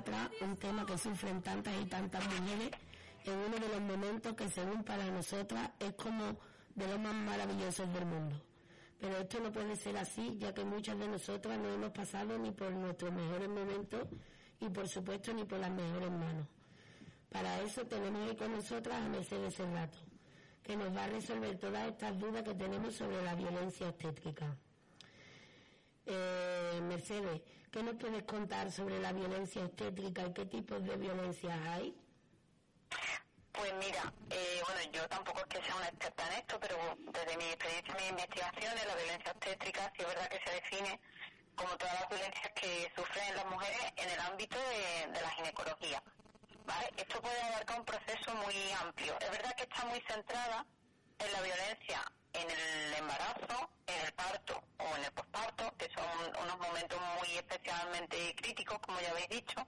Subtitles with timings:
[0.00, 2.70] Atrás un tema que sufren tantas y tantas mujeres
[3.24, 6.36] en uno de los momentos que según para nosotras es como
[6.74, 8.36] de los más maravillosos del mundo.
[8.98, 12.50] Pero esto no puede ser así, ya que muchas de nosotras no hemos pasado ni
[12.50, 14.08] por nuestros mejores momentos
[14.60, 16.46] y por supuesto ni por las mejores manos.
[17.30, 19.98] Para eso tenemos hoy con nosotras a Mercedes Serrato,
[20.62, 24.56] que nos va a resolver todas estas dudas que tenemos sobre la violencia obstétrica.
[26.06, 27.40] Eh, Mercedes,
[27.70, 31.94] ¿qué nos puedes contar sobre la violencia obstétrica y qué tipos de violencia hay?
[33.52, 36.76] Pues mira, eh, bueno, yo tampoco es que sea una experta en esto, pero
[37.12, 41.00] desde mi experiencia y mis investigaciones, la violencia obstétrica sí es verdad que se define
[41.54, 46.02] como todas las violencias que sufren las mujeres en el ámbito de, la ginecología.
[46.64, 46.90] ¿vale?
[46.96, 49.18] Esto puede abarcar un proceso muy amplio.
[49.20, 50.66] Es verdad que está muy centrada
[51.18, 56.42] en la violencia en el embarazo, en el parto o en el posparto, que son
[56.42, 59.66] unos momentos muy especialmente críticos, como ya habéis dicho,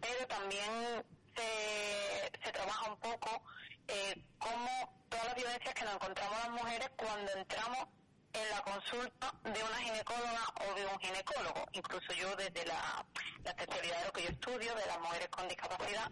[0.00, 1.04] pero también
[1.36, 3.42] se, trabaja un poco
[3.88, 7.88] eh, cómo todas las violencias que nos encontramos las mujeres cuando entramos
[8.32, 11.66] en la consulta de una ginecóloga o de un ginecólogo.
[11.72, 13.04] Incluso yo desde la,
[13.44, 16.10] especialidad de lo que yo estudio, de las mujeres con discapacidad,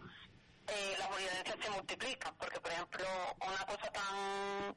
[0.69, 3.07] eh, las violencias se multiplican, porque por ejemplo
[3.41, 4.77] una cosa tan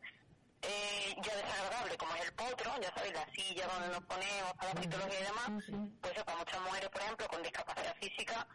[0.61, 4.73] eh, ya desagradable como es el potro, ya sabéis, la silla donde nos ponemos para
[4.73, 5.49] la citología y demás,
[6.01, 8.47] pues para muchas mujeres, por ejemplo, con discapacidad física,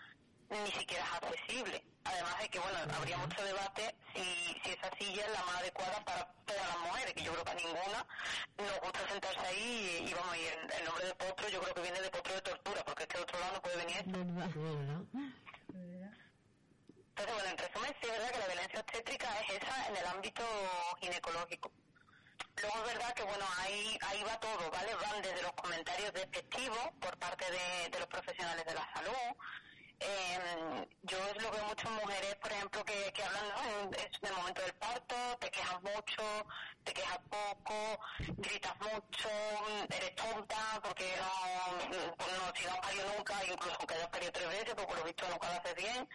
[0.50, 1.84] ni siquiera es accesible.
[2.04, 4.22] Además de que, bueno, habría mucho debate si,
[4.62, 7.50] si esa silla es la más adecuada para todas las mujeres, que yo creo que
[7.50, 8.06] a ninguna
[8.58, 10.44] nos gusta sentarse ahí y, vamos, y
[10.76, 13.40] el, nombre de potro yo creo que viene de potro de tortura, porque este otro
[13.40, 14.18] lado no puede venir esto.
[17.18, 20.06] Entonces, bueno, en resumen, sí es verdad que la violencia obstétrica es esa en el
[20.06, 20.42] ámbito
[21.00, 21.72] ginecológico.
[22.60, 24.94] Luego es verdad que, bueno, ahí, ahí va todo, ¿vale?
[24.96, 29.36] Van desde los comentarios despectivos por parte de, los profesionales de la salud.
[30.00, 34.36] Eh, yo es lo que muchas mujeres, por ejemplo, que, que hablan ¿no?
[34.36, 36.22] momento del parto, te quejas mucho,
[36.84, 38.00] te quejas poco,
[38.36, 39.28] gritas mucho,
[39.90, 44.48] eres tonta porque no, no, si no has parido nunca, incluso aunque hayas parido tres
[44.48, 46.08] veces, porque por lo visto nunca lo haces bien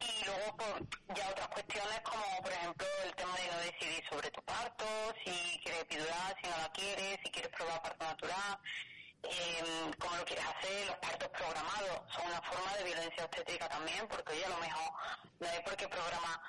[0.00, 4.30] y luego pues, ya otras cuestiones como por ejemplo el tema de no decidir sobre
[4.30, 4.84] tu parto,
[5.24, 8.58] si quieres epidural, si no la quieres, si quieres probar parto natural,
[9.22, 12.02] eh, cómo lo quieres hacer, los partos programados.
[12.14, 14.92] Son una forma de violencia obstétrica también, porque oye, a lo mejor
[15.40, 16.40] no hay por qué programar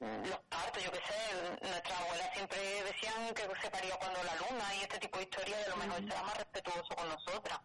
[0.00, 4.74] los partos, yo qué sé, nuestras abuelas siempre decían que se paría cuando la luna
[4.74, 7.60] y este tipo de historias a lo mejor será más respetuoso con nosotras.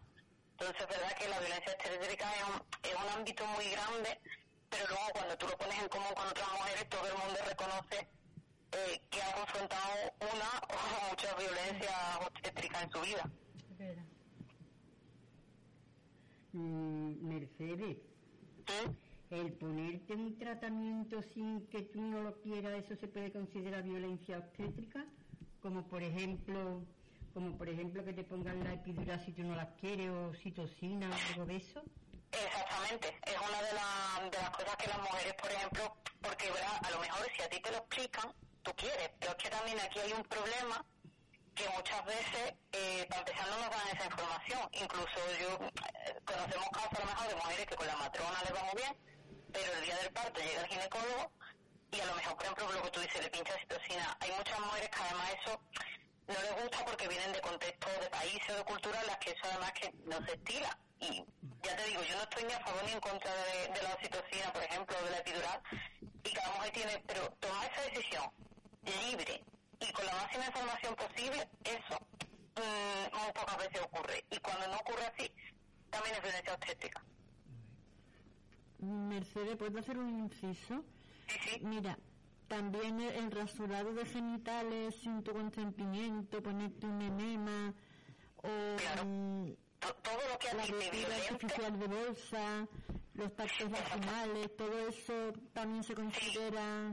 [0.52, 4.20] Entonces es verdad que la violencia obstétrica es un, es un ámbito muy grande
[4.70, 7.98] pero luego cuando tú lo pones en común con otras mujeres, todo el mundo reconoce
[8.72, 11.92] eh, que ha confrontado una o muchas violencias
[12.26, 13.30] obstétricas en su vida.
[16.52, 17.98] Mm, Mercedes,
[19.30, 24.38] el ponerte un tratamiento sin que tú no lo quieras, ¿eso se puede considerar violencia
[24.38, 25.04] obstétrica?
[25.60, 26.82] Como por ejemplo,
[27.32, 31.10] como por ejemplo que te pongan la epidural si tú no la quieres o citocina
[31.10, 31.82] o algo de eso.
[32.32, 36.52] Exactamente, es una de, de las cosas que las mujeres, por ejemplo, porque
[36.82, 38.32] a lo mejor si a ti te lo explican,
[38.62, 40.84] tú quieres, pero es que también aquí hay un problema
[41.54, 44.60] que muchas veces, eh, para empezar, no nos dan esa información.
[44.72, 48.54] Incluso yo, eh, conocemos casos a lo mejor de mujeres que con la matrona les
[48.54, 48.96] va muy bien,
[49.52, 51.32] pero el día del parto llega el ginecólogo
[51.92, 54.16] y a lo mejor, por ejemplo, lo que tú dices, le pincha citocina.
[54.20, 55.60] Hay muchas mujeres que además eso
[56.28, 59.30] no les gusta porque vienen de contextos de países o de culturas en las que
[59.30, 60.78] eso además que no se estila.
[61.00, 61.24] Y
[61.62, 64.52] ya te digo, yo no estoy ni a favor ni en contra de, la oxitocina,
[64.52, 65.62] por ejemplo, de la epidural,
[66.24, 68.24] y cada mujer tiene, pero tomar esa decisión
[68.84, 69.42] libre
[69.80, 71.98] y con la máxima información posible, eso
[72.56, 74.24] mmm, muy pocas veces ocurre.
[74.30, 75.30] Y cuando no ocurre así,
[75.88, 77.04] también es violencia obstétrica.
[78.78, 80.84] Mercedes, ¿puedo hacer un inciso?
[81.28, 81.60] Sí, sí.
[81.62, 81.98] Mira,
[82.48, 87.74] también el rasurado de genitales sin tu consentimiento, ponerte un enema
[88.36, 88.48] o
[89.80, 92.66] todo lo que la artificial de bolsa,
[93.14, 96.92] los tactos vaginales, todo eso también se considera...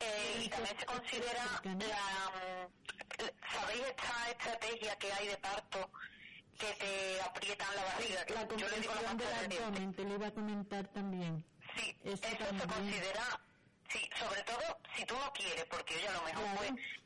[0.00, 1.70] Eh, y también se considera la...
[1.70, 2.70] Mm,
[3.52, 5.90] ¿Sabéis esta estrategia que hay de parto
[6.58, 8.24] que te aprietan la barriga?
[8.28, 11.44] La yo le digo la del abdomen, te lo iba a comentar también.
[11.76, 13.40] Sí, eso, se considera,
[13.90, 16.99] sí, sobre todo si tú no quieres, porque ella a lo mejor fue pues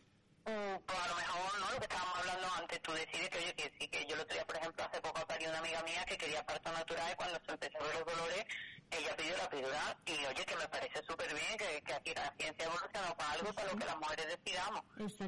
[0.47, 1.73] a lo mejor, ¿no?
[1.73, 4.45] Lo que estábamos hablando antes, tú decides que, oye, que sí, que yo lo tenía,
[4.47, 7.53] por ejemplo, hace poco parió una amiga mía que quería parto natural y cuando se
[7.53, 8.45] empezó a ver los dolores,
[8.91, 12.33] ella pidió la epidural y, oye, que me parece súper bien que, que aquí la
[12.37, 14.83] ciencia evoluciona para algo para lo que las mujeres decidamos.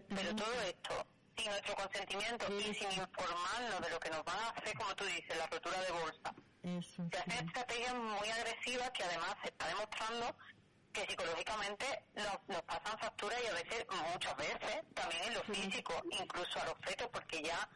[0.08, 4.48] Pero todo esto, sin nuestro consentimiento y sin informarnos de lo que nos van a
[4.50, 6.34] hacer, como tú dices, la rotura de bolsa.
[7.10, 10.36] Se hacen estrategias muy agresivas que además se está demostrando
[10.96, 11.84] que psicológicamente
[12.14, 16.64] nos, nos pasan factura y a veces, muchas veces, también en lo físico, incluso a
[16.64, 17.69] los fetos, porque ya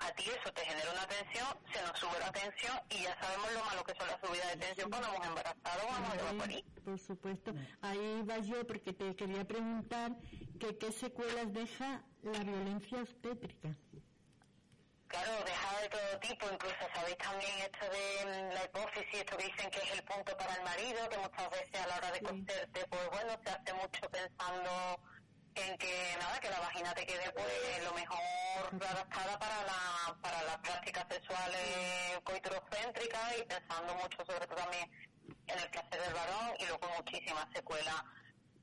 [0.00, 3.52] a ti eso te genera una tensión, se nos sube la tensión y ya sabemos
[3.52, 6.64] lo malo que son las subidas de tensión cuando hemos embarazado o vamos a morir.
[6.84, 7.54] Por supuesto.
[7.80, 10.12] Ahí va yo porque te quería preguntar
[10.58, 13.74] que qué secuelas deja la violencia obstétrica.
[15.10, 19.44] Claro, deja de todo tipo, incluso sabéis también esto de mm, la hipófisis, esto que
[19.44, 22.20] dicen que es el punto para el marido, que muchas veces a la hora de
[22.20, 25.00] coserte, pues bueno, se hace mucho pensando
[25.56, 28.20] en que nada, que la vagina te quede pues lo mejor
[28.86, 34.88] adaptada para la, para las prácticas sexuales coiturocéntricas y pensando mucho sobre todo también
[35.48, 38.04] en el placer del varón y luego muchísimas secuelas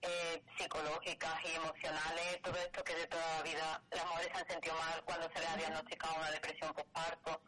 [0.02, 4.48] eh, psicológicas y emocionales, todo esto que de toda la vida las mujeres se han
[4.48, 7.42] sentido mal cuando se les ha diagnosticado una depresión postparto.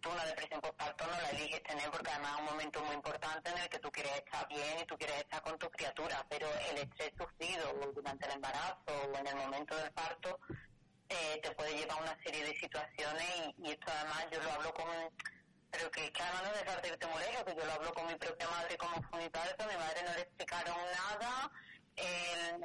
[0.00, 3.50] Tú una depresión postparto no la eliges tener porque además es un momento muy importante
[3.50, 6.46] en el que tú quieres estar bien y tú quieres estar con tu criatura, pero
[6.70, 10.40] el estrés sufrido durante el embarazo o en el momento del parto
[11.10, 13.26] eh, te puede llevar a una serie de situaciones
[13.58, 14.86] y, esto además yo lo hablo con
[15.70, 18.14] pero que, que además no dejarte irte muy lejos, que yo lo hablo con mi
[18.14, 21.50] propia madre como fue mi padre, mi madre no le explicaron nada,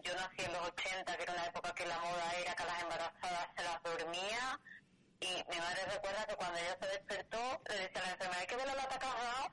[0.04, 2.66] yo nací en los 80, que era una época que la moda era que a
[2.66, 4.60] las embarazadas se las dormía.
[5.20, 8.48] Y mi madre recuerda que cuando ella se despertó, le decía a la enfermera, hay
[8.48, 9.52] que ver la lata cargada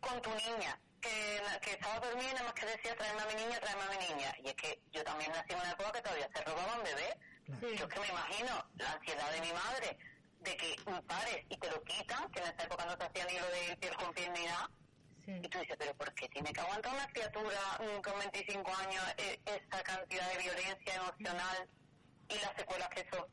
[0.00, 0.78] con tu niña.
[1.00, 4.06] Que, que estaba dormida nada más que decía, tráeme a mi niña, tráeme a mi
[4.06, 4.34] niña.
[4.42, 7.16] Y es que yo también nací en una época que todavía se robaban bebés.
[7.60, 9.98] Yo es que me imagino la ansiedad de mi madre
[10.40, 10.76] de que
[11.06, 13.76] pares y te lo quitan, que en esa época no se hacía ni lo de
[13.76, 14.70] piel con piel ni nada
[15.28, 19.04] y tú dices, pero ¿por qué tiene que aguantar una criatura mm, con 25 años
[19.18, 21.68] e, esta cantidad de violencia emocional
[22.28, 23.28] y las secuelas que eso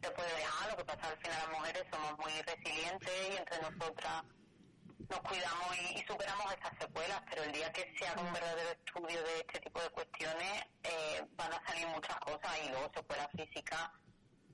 [0.00, 0.70] te puede dejar?
[0.70, 4.24] Lo que pasa al final las mujeres somos muy resilientes y entre nosotras
[5.08, 9.22] nos cuidamos y, superamos esas secuelas, pero el día que se haga un verdadero estudio
[9.22, 13.90] de este tipo de cuestiones eh, van a salir muchas cosas y luego secuelas físicas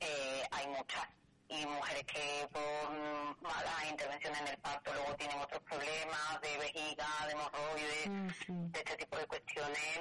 [0.00, 1.06] eh, hay muchas
[1.48, 7.06] y mujeres que por malas intervenciones en el parto luego tienen otros problemas de vejiga,
[7.26, 8.08] de hemorroides,
[8.48, 10.00] mm, de este tipo de cuestiones,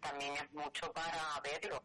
[0.00, 1.82] también es mucho para verlo.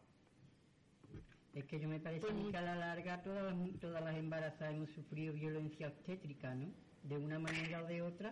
[1.54, 4.90] Es que yo me parece que a la larga todas las, todas las embarazadas hemos
[4.90, 6.72] sufrido violencia obstétrica, ¿no?
[7.02, 8.30] De una manera o de otra.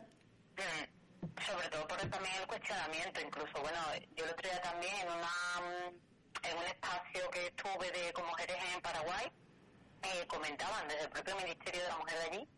[0.56, 3.78] Mm, sobre todo por también el cuestionamiento, incluso, bueno,
[4.14, 5.30] yo lo traía también en una
[6.42, 9.26] en un espacio que estuve de con mujeres en Paraguay,
[10.14, 12.48] eh, comentaban desde el propio Ministerio de la Mujer de allí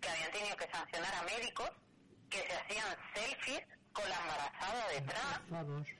[0.00, 1.70] que habían tenido que sancionar a médicos
[2.30, 3.62] que se hacían selfies
[3.92, 5.40] con la embarazada detrás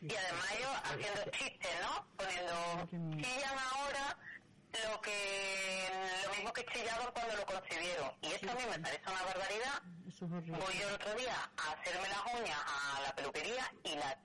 [0.02, 2.06] y además ellos haciendo chistes, ¿no?
[2.16, 4.16] Poniendo, chillan ahora
[4.86, 5.90] lo que
[6.24, 9.82] lo mismo que chillaban cuando lo concibieron y eso a mí me parece una barbaridad.
[10.20, 14.18] Voy yo el otro día a hacerme las uñas a la peluquería y la,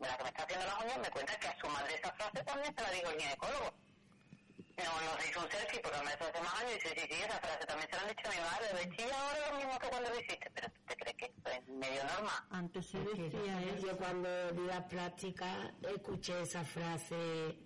[0.00, 2.44] la que me está haciendo las uñas me cuenta que a su madre esa frase
[2.44, 3.83] también se la dijo el ginecólogo
[4.82, 7.38] no, no hizo un selfie porque me hace más años y dice, sí, sí, esa
[7.38, 8.96] frase también se la han dicho a mi madre.
[8.96, 11.68] De ahora lo mismo que cuando lo hiciste, pero ¿tú te crees que esto es
[11.68, 12.44] medio normal?
[12.50, 13.86] Antes se decía eso.
[13.86, 17.58] Yo cuando di la práctica escuché esa frase.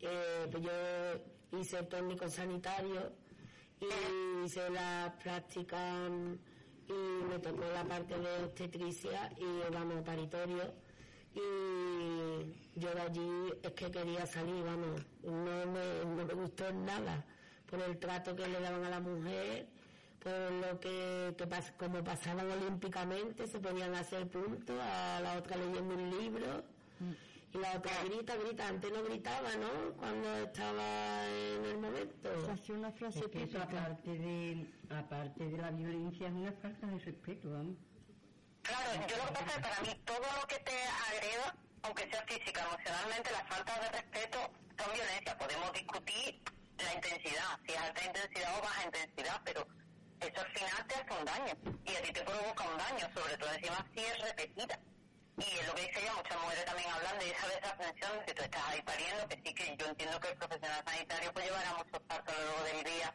[0.00, 3.12] Eh, pues yo hice el técnico sanitario
[3.80, 3.86] y
[4.44, 5.78] hice la práctica
[6.88, 10.72] y me tocó la parte de obstetricia y vamos, paritorio
[11.38, 17.24] y yo de allí es que quería salir, vamos, no me, no me gustó nada
[17.68, 19.66] por el trato que le daban a la mujer,
[20.22, 25.56] por lo que, que como pasaban olímpicamente, se ponían a hacer puntos, a la otra
[25.56, 26.64] leyendo un libro,
[27.52, 29.96] y la otra grita, grita, antes no gritaba, ¿no?
[29.96, 32.28] Cuando estaba en el momento.
[32.30, 36.98] O una frase que eso, aparte de, aparte de la violencia, es una falta de
[36.98, 37.76] respeto, vamos.
[38.68, 40.76] Claro, yo lo que pasa es que para mí todo lo que te
[41.08, 44.38] agreda, aunque sea física, emocionalmente, la falta de respeto
[44.76, 45.38] son violencia.
[45.38, 46.42] Podemos discutir
[46.76, 49.66] la intensidad, si es alta intensidad o baja intensidad, pero
[50.20, 53.38] eso al final te hace un daño y a ti te provoca un daño, sobre
[53.38, 54.78] todo encima si es repetida.
[55.38, 58.42] Y es lo que dice ella, muchas mujeres también hablan de esa desaprensión, que tú
[58.42, 62.00] estás ahí pariendo, que sí que yo entiendo que el profesional sanitario pues llevará muchos
[62.02, 63.14] partos a lo largo del día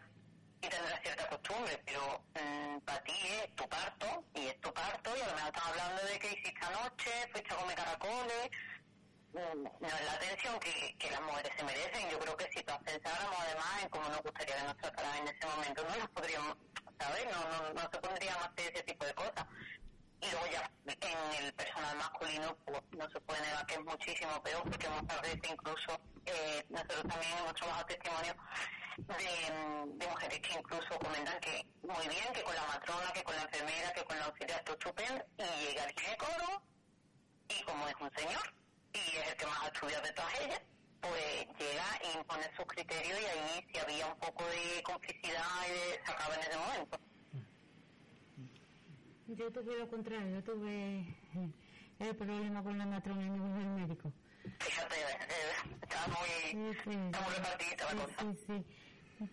[0.64, 5.12] y tendrá cierta costumbre, pero mm, para ti es tu parto y es tu parto
[5.18, 8.50] y a lo hablando de que hiciste anoche, fuiste a comer caracoles,
[9.34, 12.10] mm, no es la atención que, que las mujeres se merecen.
[12.10, 15.46] Yo creo que si pensáramos además en cómo nos gustaría que nos trataran en ese
[15.46, 16.58] momento, no nos podríamos,
[16.98, 17.26] ¿sabes?
[17.26, 19.46] No, no, no se pondrían a hacer ese tipo de cosas.
[20.22, 24.42] Y luego ya en el personal masculino pues, no se puede negar que es muchísimo
[24.42, 28.34] peor porque muchas veces incluso eh, nosotros también hemos trabajado testimonio
[28.98, 33.36] de, de, mujeres que incluso comentan que muy bien, que con la matrona, que con
[33.36, 36.62] la enfermera, que con la auxiliar todo estupendo y llega el ginecólogo
[37.50, 38.54] y como es un señor
[38.94, 40.62] y es el que más ha estudiado de todas ellas,
[41.02, 45.72] pues llega y impone sus criterios y ahí si había un poco de complicidad y
[45.72, 47.00] de, se acaba en ese momento.
[49.28, 51.06] Yo tuve lo contrario, yo tuve
[52.00, 54.12] el problema con la matrona y no el médico.
[54.60, 54.96] Fíjate,
[55.82, 56.90] está muy, Sí, sí.
[56.92, 58.22] está muy repartidita la Sí, cosa.
[58.22, 58.66] sí, sí.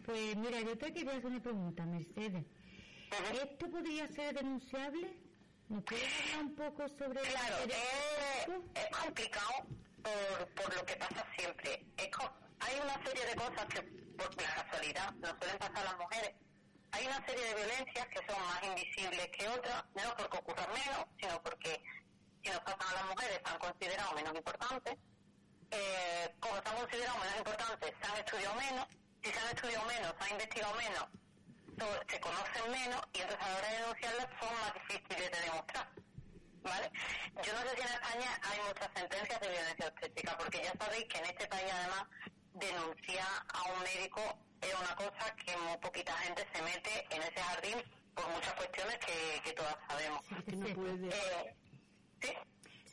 [0.04, 2.44] Pues mira, yo te quería hacer una pregunta, Mercedes.
[3.32, 5.16] ¿Esto podría ser denunciable?
[5.68, 9.66] ¿Me puedes hablar un poco sobre Claro, el es, es complicado
[10.02, 11.86] por, por lo que pasa siempre.
[11.96, 12.10] Es
[12.60, 16.34] hay una serie de cosas que, por la casualidad, nos suelen pasar a las mujeres.
[16.92, 21.06] Hay una serie de violencias que son más invisibles que otras, no porque ocurran menos,
[21.18, 21.82] sino porque
[22.42, 24.98] si nos pasan a las mujeres están considerados menos importantes.
[25.70, 28.86] Eh, como están considerados menos importantes, se han estudiado menos.
[29.22, 31.04] Si se han estudiado menos, se ha investigado menos,
[32.08, 35.88] se conocen menos y entonces a la hora de denunciarlas son más difíciles de demostrar.
[36.62, 36.90] ¿Vale?
[37.42, 41.04] Yo no sé si en España hay muchas sentencias de violencia obstétrica, porque ya sabéis
[41.08, 42.04] que en este país además
[42.52, 47.40] denunciar a un médico es una cosa que muy poquita gente se mete en ese
[47.40, 47.82] jardín
[48.14, 50.20] por muchas cuestiones que, que todas sabemos.
[50.28, 50.74] Sí, que no sí.
[50.74, 51.56] puede, Eh,
[52.20, 52.32] ¿sí?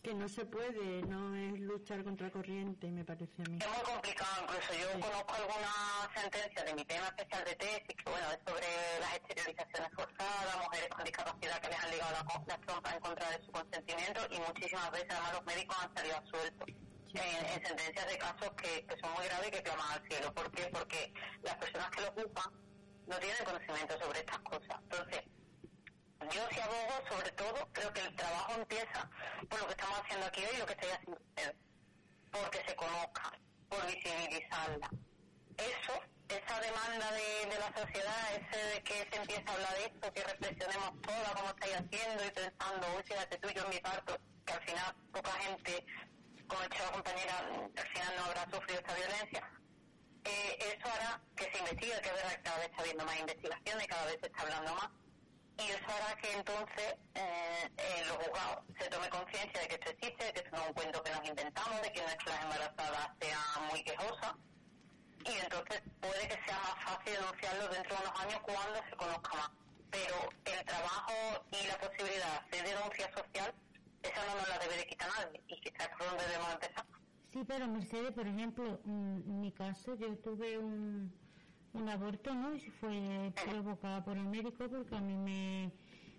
[0.08, 3.60] Que no se puede, no es luchar contra corriente, me parece a mí.
[3.60, 8.10] Es muy complicado, incluso yo conozco algunas sentencias de mi tema especial de tesis, que
[8.10, 8.68] bueno, es sobre
[9.02, 13.30] las esterilizaciones forzadas, mujeres con discapacidad que les han ligado la, las trompas en contra
[13.32, 16.68] de su consentimiento y muchísimas veces además los médicos han salido sueltos
[17.12, 20.34] en, en sentencias de casos que, que son muy graves y que claman al cielo.
[20.34, 20.64] ¿Por qué?
[20.72, 22.50] Porque las personas que lo ocupan
[23.08, 24.80] no tienen conocimiento sobre estas cosas.
[24.88, 25.20] Entonces,
[26.32, 29.10] yo si abogo, sobre todo, creo que el trabajo empieza
[29.50, 31.56] por lo que estamos haciendo aquí hoy y lo que estoy haciendo ustedes
[32.32, 33.32] porque se conozca,
[33.70, 34.90] por visibilizarla.
[35.58, 35.94] Eso,
[36.30, 40.24] esa demanda de, la sociedad, ese de que se empiece a hablar de esto, que
[40.24, 44.54] reflexionemos todas como estáis haciendo y pensando, uy, fíjate tú, yo en mi parto, que
[44.54, 45.86] al final poca gente,
[46.48, 47.38] como ha dicho la compañera,
[47.76, 49.52] al final no habrá sufrido esta violencia.
[50.26, 53.20] Eh, eso hará que se investigue, que es verdad que cada vez está habiendo más
[53.20, 54.90] investigaciones, cada vez se está hablando más,
[55.58, 59.90] y eso hará que entonces eh, en los juzgados se tome conciencia de que esto
[59.92, 63.10] existe, de que esto no es un cuento que nos inventamos, de que nuestras embarazadas
[63.20, 64.36] sean muy quejosas
[65.26, 69.34] y entonces puede que sea más fácil denunciarlo dentro de unos años cuando se conozca
[69.36, 69.52] más.
[69.90, 71.14] Pero el trabajo
[71.52, 73.54] y la posibilidad de denuncia social,
[74.04, 76.86] esa no nos la debe de quitar nadie y quizás por donde debemos empezar.
[77.34, 81.12] Sí, pero Mercedes, por ejemplo, mm, en mi caso yo tuve un,
[81.74, 82.56] un aborto, ¿no?
[82.56, 85.72] Y fue provocado por el médico porque a mí me,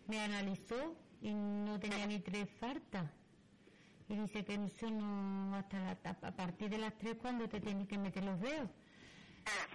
[0.06, 3.10] me analizó y no tenía ni tres faltas.
[4.08, 5.90] Y dice que eso no, hasta la,
[6.22, 8.70] a partir de las tres cuando te tienes que meter los dedos.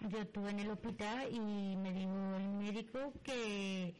[0.09, 3.95] Yo estuve en el hospital y me dijo el médico que,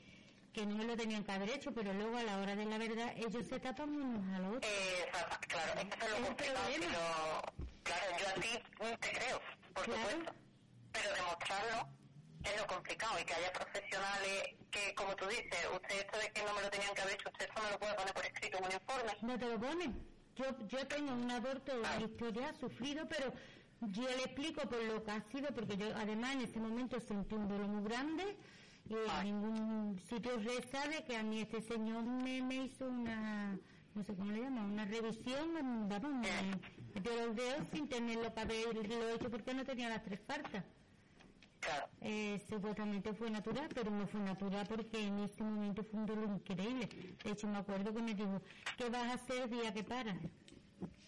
[0.54, 2.78] que no me lo tenían que haber hecho, pero luego a la hora de la
[2.78, 4.72] verdad ellos se tapan unos a los otros.
[4.72, 5.06] Eh,
[5.48, 6.90] claro, es que eso es lo complicado, pero
[7.84, 8.50] claro, yo a ti
[9.02, 9.42] te creo,
[9.74, 10.10] por Claro.
[10.10, 10.34] supuesto,
[10.94, 11.90] pero demostrarlo
[12.44, 16.44] es lo complicado y que haya profesionales que, como tú dices, usted esto de que
[16.44, 18.58] no me lo tenían que haber hecho, usted esto me lo puede poner por escrito
[18.58, 19.12] en un informe.
[19.22, 20.14] No te lo ponen.
[20.36, 23.34] Yo, yo tengo un aborto, una historia sufrido, pero
[23.82, 27.36] yo le explico por lo que ha sido, porque yo además en ese momento sentí
[27.36, 28.38] un dolor muy grande
[28.90, 29.32] y en Ay.
[29.32, 33.58] ningún sitio reza de que a mí este señor me, me hizo una,
[33.94, 36.60] no sé cómo le llaman, una revisión, vamos, me
[36.96, 40.64] metió los dedos sin tenerlo que haberlo hecho porque no tenía las tres faltas.
[41.64, 46.06] Claro, Eh, supuestamente fue natural, pero no fue natural porque en ese momento fue un
[46.06, 46.90] dolor increíble.
[47.24, 48.42] De hecho, me acuerdo que me dijo,
[48.78, 50.18] ¿qué vas a hacer el día que paras?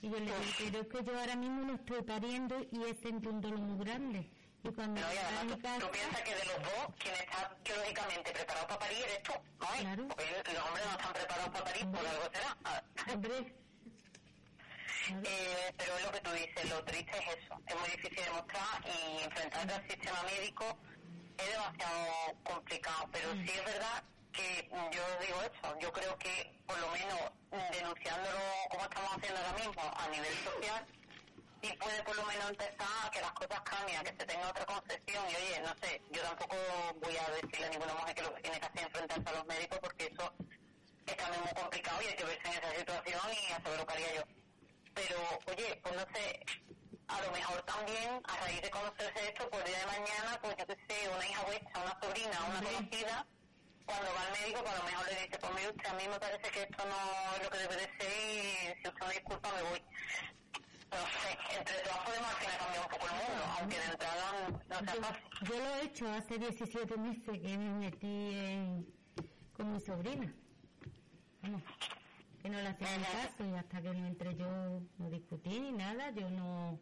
[0.01, 2.93] Y yo le dije, pero es que yo ahora mismo no estoy pariendo y he
[2.95, 4.29] sentido un dolor muy grande.
[4.63, 8.67] Y cuando no, y además tú, piensas que de los dos, quien está biológicamente preparado
[8.67, 9.67] para parir eres tú, ¿no?
[9.79, 10.07] Claro.
[10.07, 12.57] Porque los hombres no están preparados para parir, por algo será.
[13.13, 13.55] Hombre,
[15.07, 17.61] Eh, pero es lo que tú dices, lo triste es eso.
[17.67, 20.77] Es muy difícil demostrar y enfrentarte al sistema médico
[21.37, 22.05] es demasiado
[22.43, 27.19] complicado, pero sí es verdad que yo digo eso, yo creo que por lo menos
[27.71, 30.85] denunciándolo como estamos haciendo ahora mismo a nivel social,
[31.61, 34.65] sí puede por lo menos empezar a que las cosas cambien, que se tenga otra
[34.65, 35.23] concepción.
[35.29, 36.55] Y oye, no sé, yo tampoco
[37.01, 39.33] voy a decirle a ninguna mujer que lo que tiene que hacer es enfrentarse a
[39.33, 40.33] los médicos porque eso
[41.05, 43.93] es también muy complicado y hay que verse en esa situación y hacer lo que
[43.93, 44.34] haría yo.
[44.95, 46.45] Pero, oye, pues no sé,
[47.07, 50.55] a lo mejor también a raíz de conocerse esto, por el día de mañana, pues
[50.57, 53.27] yo que sé, una hija vuestra, una sobrina, una conocida,
[53.85, 56.07] cuando va al médico, pues a lo mejor le dice, pues mire usted, a mí
[56.07, 59.13] me parece que esto no es lo que debe de ser y si usted me
[59.13, 59.81] disculpa me voy.
[60.91, 64.25] No sé, entre todas podemos al final cambiar un poco el mundo, aunque de entrada
[64.69, 65.23] no sea fácil.
[65.43, 68.87] Yo lo he hecho hace 17 meses que me metí en,
[69.53, 70.33] con mi sobrina.
[71.41, 71.61] Vamos,
[72.45, 74.45] que no le hacía ni caso y hasta que no entré yo
[74.99, 76.79] no discutí ni nada, yo no...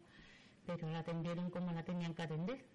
[0.66, 2.66] Pero la atendieron como la tenían que atender.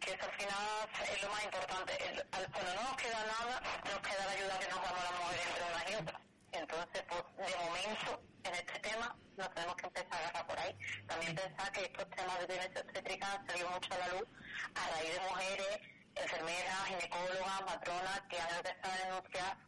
[0.00, 0.64] que eso al final
[1.12, 1.92] es lo más importante.
[2.08, 5.20] El, al, cuando no nos queda nada, nos queda la ayuda que nos damos las
[5.20, 6.20] mujeres entre unas y otras.
[6.52, 10.74] Entonces, pues, de momento, en este tema, nos tenemos que empezar a agarrar por ahí.
[11.06, 14.28] También pensar que estos temas de violencia obstétrica han salido mucho a la luz
[14.74, 15.80] a raíz de mujeres,
[16.14, 19.63] enfermeras, ginecólogas, matronas, que han empezado a denunciar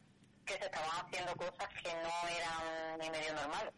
[0.46, 3.74] que se estaban haciendo cosas que no eran ni medio normales.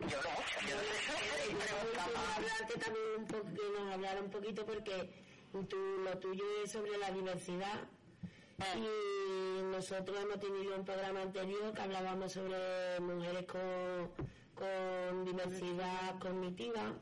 [0.00, 0.76] Yo hablo mucho, yo
[2.36, 5.10] hablarte también un poquito, hablar un poquito porque
[5.68, 7.80] tú, lo tuyo es sobre la diversidad
[8.76, 14.10] y nosotros hemos tenido un programa anterior que hablábamos sobre mujeres con,
[14.54, 16.94] con diversidad cognitiva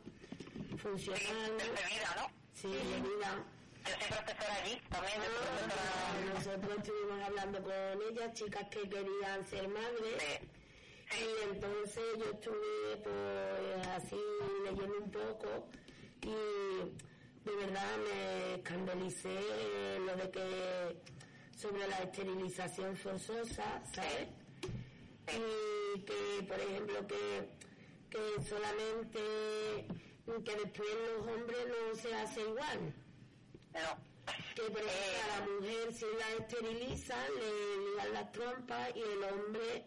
[0.76, 1.56] funcional.
[1.58, 2.37] de vida, ¿no?
[2.60, 3.44] Sí, de vida.
[3.84, 6.34] Yo soy profesora allí, también soy Ah, profesora.
[6.34, 7.72] Nosotros estuvimos hablando con
[8.10, 10.40] ellas, chicas que querían ser madres.
[11.10, 14.20] Y entonces yo estuve pues así
[14.64, 15.68] leyendo un poco
[16.20, 19.38] y de verdad me escandalicé
[20.04, 20.96] lo de que
[21.56, 24.28] sobre la esterilización forzosa, ¿sabes?
[25.28, 27.48] Y que, por ejemplo, que,
[28.10, 29.86] que solamente
[30.44, 32.94] que después los hombres no se hace igual.
[33.72, 34.08] No.
[34.54, 39.24] Que por ejemplo a la mujer si la esterilizan le ligan las trompas y el
[39.24, 39.84] hombre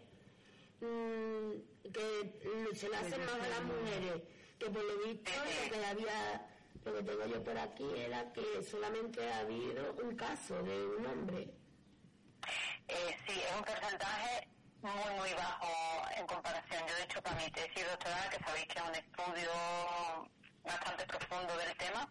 [0.81, 4.23] mm, que se le hacen más a las mujeres.
[4.57, 6.49] Que por lo visto lo que había,
[6.85, 11.05] lo que tengo yo por aquí era que solamente ha habido un caso de un
[11.05, 11.53] hombre.
[12.87, 14.50] Eh, sí, es un porcentaje
[14.81, 15.67] muy, muy bajo
[16.15, 16.87] en comparación.
[16.87, 19.51] Yo, de hecho, para mi tesis doctoral, que sabéis que es un estudio
[20.63, 22.09] bastante profundo del tema,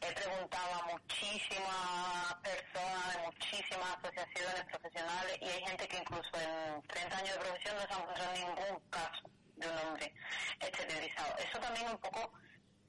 [0.00, 6.82] he preguntado a muchísimas personas, de muchísimas asociaciones profesionales, y hay gente que incluso en
[6.82, 9.22] 30 años de profesión no se ha encontrado ningún caso
[9.56, 10.14] de un hombre
[10.60, 11.36] esterilizado.
[11.38, 12.32] Eso también un poco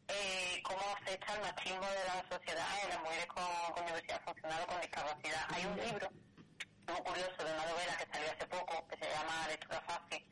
[0.07, 4.63] eh, cómo afecta el machismo de la sociedad en las mujeres con, con diversidad funcional
[4.63, 5.45] o con discapacidad.
[5.49, 6.09] Hay un libro
[6.87, 10.25] muy curioso de una novela que salió hace poco que se llama Lectura Fácil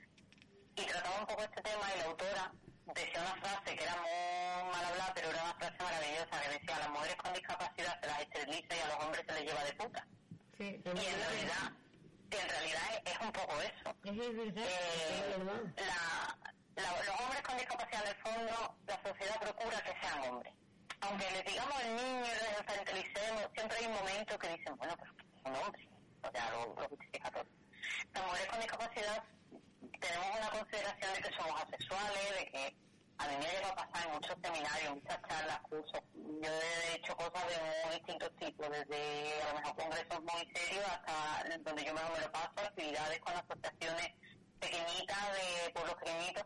[0.76, 2.52] y trataba un poco este tema y la autora
[2.94, 6.76] decía una frase que era muy mal hablada pero era una frase maravillosa que decía
[6.76, 9.64] a las mujeres con discapacidad se las esteriliza y a los hombres se les lleva
[9.64, 10.08] de puta
[10.58, 11.72] Sí, y en realidad
[12.32, 15.36] y en realidad es, es un poco eso es eh,
[15.78, 16.38] la,
[16.84, 20.54] la- los hombres con discapacidad, en el fondo, la sociedad procura que sean hombres.
[21.02, 24.96] Aunque les digamos al niño y les infantilicemos, siempre hay un momento que dicen, bueno,
[24.98, 25.12] pero
[25.44, 25.88] son hombres.
[26.24, 27.46] O sea, lo, lo justifica todo.
[28.14, 29.24] Las mujeres con discapacidad
[30.00, 32.76] tenemos una consideración de que somos asexuales, de que
[33.18, 36.02] a mí me llegado a pasar en muchos seminarios, muchas charlas, cursos.
[36.14, 40.86] Yo he hecho cosas de muy distintos tipos, desde a lo mejor congresos muy serios
[40.86, 44.10] hasta donde yo mejor me lo paso, actividades con asociaciones
[44.60, 46.46] pequeñitas, de pueblos pequeñitos,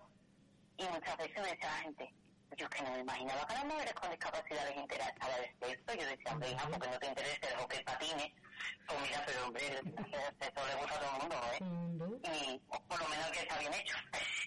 [0.77, 2.13] y muchas veces me decía la gente,
[2.57, 5.93] yo es que no me imaginaba que las mujeres con discapacidad les interesaba de esto.
[5.93, 8.31] Yo decía, hija, porque no te interesa el hockey patines.
[8.87, 11.63] Pues mira, pero hombre, eso le gusta a todo el mundo, ¿eh?
[11.63, 12.19] Mundo.
[12.23, 13.97] y o por lo menos que está bien hecho.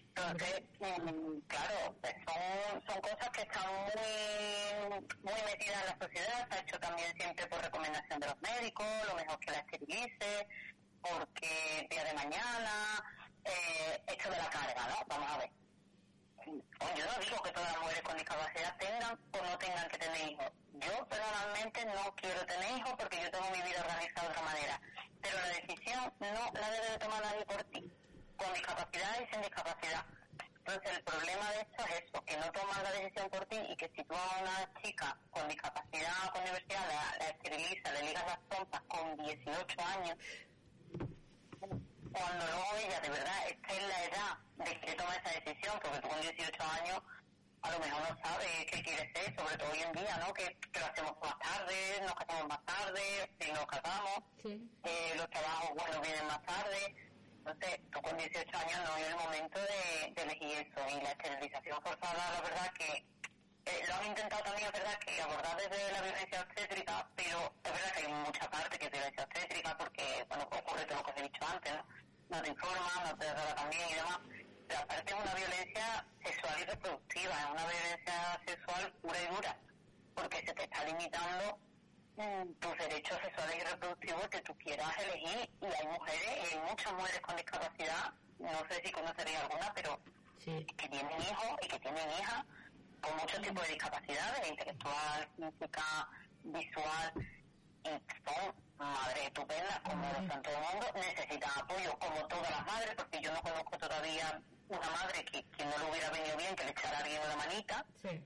[0.09, 6.49] Entonces, mm, claro, pues son, son cosas que están muy, muy metidas en la sociedad,
[6.49, 10.49] se ha hecho también siempre por recomendación de los médicos, lo mejor que la esterilice,
[11.01, 13.05] porque día de mañana,
[13.45, 15.05] eh, esto de la carga, ¿no?
[15.09, 15.51] Vamos a ver.
[16.97, 20.31] Yo no digo que todas las mujeres con discapacidad tengan o no tengan que tener
[20.31, 20.53] hijos.
[20.81, 24.81] Yo personalmente no quiero tener hijos porque yo tengo mi vida organizada de otra manera.
[25.21, 27.93] Pero la decisión no la debe de tomar nadie por ti,
[28.37, 30.05] con discapacidad y sin discapacidad.
[30.59, 33.77] Entonces el problema de esto es eso, que no toman la decisión por ti y
[33.77, 38.27] que si tú a una chica con discapacidad o con diversidad la, esterilizas, le ligas
[38.27, 40.17] las trompas con 18 años,
[42.13, 45.99] cuando luego ella de verdad está en la edad de que toma esa decisión, porque
[46.01, 47.03] tú con 18 años
[47.63, 50.33] a lo mejor no sabes qué quieres ser, sobre todo hoy en día, ¿no?
[50.35, 54.71] Que, que lo hacemos más tarde, nos casamos más tarde, si nos casamos, Sí.
[54.85, 56.95] eh, los trabajos buenos vienen más tarde.
[57.39, 60.81] Entonces, tú con 18 años no es el momento de, de elegir eso.
[60.91, 63.07] Y la esterilización forzada, la verdad que
[63.65, 67.73] eh, lo han intentado también, es verdad que abordar desde la violencia obstétrica, pero es
[67.73, 71.11] verdad que hay mucha parte que es violencia obstétrica porque, bueno, ocurre todo lo que
[71.11, 71.85] os he dicho antes, ¿no?
[72.29, 74.19] No te informan, no te trata también y demás.
[74.77, 79.57] Aparte es una violencia sexual y reproductiva, es una violencia sexual pura y dura,
[80.15, 81.59] porque se te está limitando
[82.17, 85.51] mm, tus derechos sexuales y reproductivos que tú quieras elegir.
[85.63, 90.01] Y hay mujeres, y hay muchas mujeres con discapacidad, no sé si conoceréis alguna, pero
[90.45, 90.65] Sí.
[90.77, 92.45] que tienen hijos y que tienen hijas
[93.01, 96.09] con muchos tipos de discapacidades, intelectual, física,
[96.45, 97.13] visual,
[97.85, 102.67] y son madres estupendas, como lo son todo el mundo, necesitan apoyo, como todas las
[102.67, 106.55] madres, porque yo no conozco todavía una madre que, que no le hubiera venido bien
[106.57, 108.21] que le echara a alguien una manita, Sí.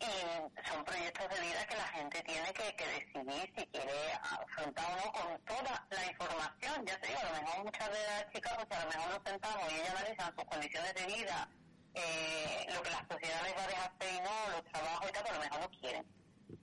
[0.00, 4.86] y son proyectos de vida que la gente tiene que, que decidir si quiere afrontar
[4.92, 6.86] o no con toda la información.
[6.86, 9.22] Ya te digo, a lo mejor muchas de las chicas, pues a lo mejor nos
[9.30, 11.48] sentamos y ellas analizan sus condiciones de vida,
[11.94, 15.12] eh, lo que la sociedad les va a dejar hacer y no, los trabajos y
[15.12, 16.06] tal, pero a lo mejor no quieren.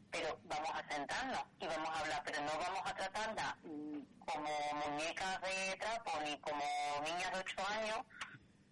[0.10, 4.49] Pero vamos a sentarnos y vamos a hablar, pero no vamos a tratarlas mm, como
[4.88, 6.63] muñecas de trapo ni como
[7.03, 7.99] niñas de 8 años,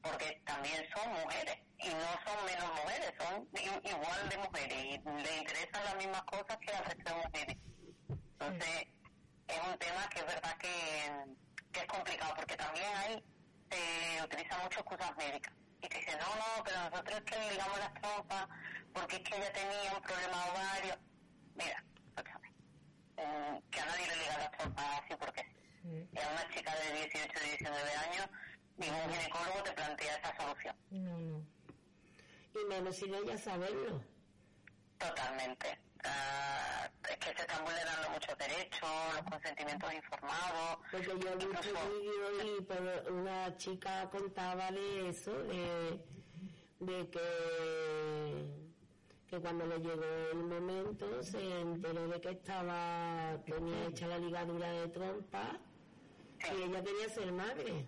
[0.06, 3.50] porque también son mujeres y no son menos mujeres, son
[3.84, 7.58] igual de mujeres y le interesan las mismas cosas que al resto de mujeres.
[8.08, 8.88] Entonces,
[9.48, 11.36] es un tema que es verdad que,
[11.72, 13.24] que es complicado, porque también hay,
[13.72, 15.54] se utilizan muchas excusas médicas.
[15.82, 18.48] Y te dicen, no, no, pero nosotros es que le ligamos las trompas,
[18.94, 20.98] porque es que ella tenía un problema ovario.
[21.56, 22.50] Mira, escúchame,
[23.18, 25.41] mm, que a nadie le liga las trompas así porque
[25.82, 26.20] sí.
[26.20, 28.30] A una chica de 18 19 años,
[28.77, 30.75] ningún ginecólogo te plantea esa solución.
[30.91, 31.45] No, no.
[32.61, 34.01] Y menos sin ella saberlo.
[34.97, 35.77] Totalmente.
[36.03, 40.77] Ah, es que se están vulnerando muchos derechos, los consentimientos informados.
[40.91, 42.43] Porque yo visto Incluso- vídeos
[43.07, 45.99] y una chica contaba de eso, de,
[46.79, 48.45] de que,
[49.27, 54.71] que cuando le llegó el momento se enteró de que estaba, tenía hecha la ligadura
[54.71, 55.59] de trompa
[56.53, 57.85] y ella quería ser madre.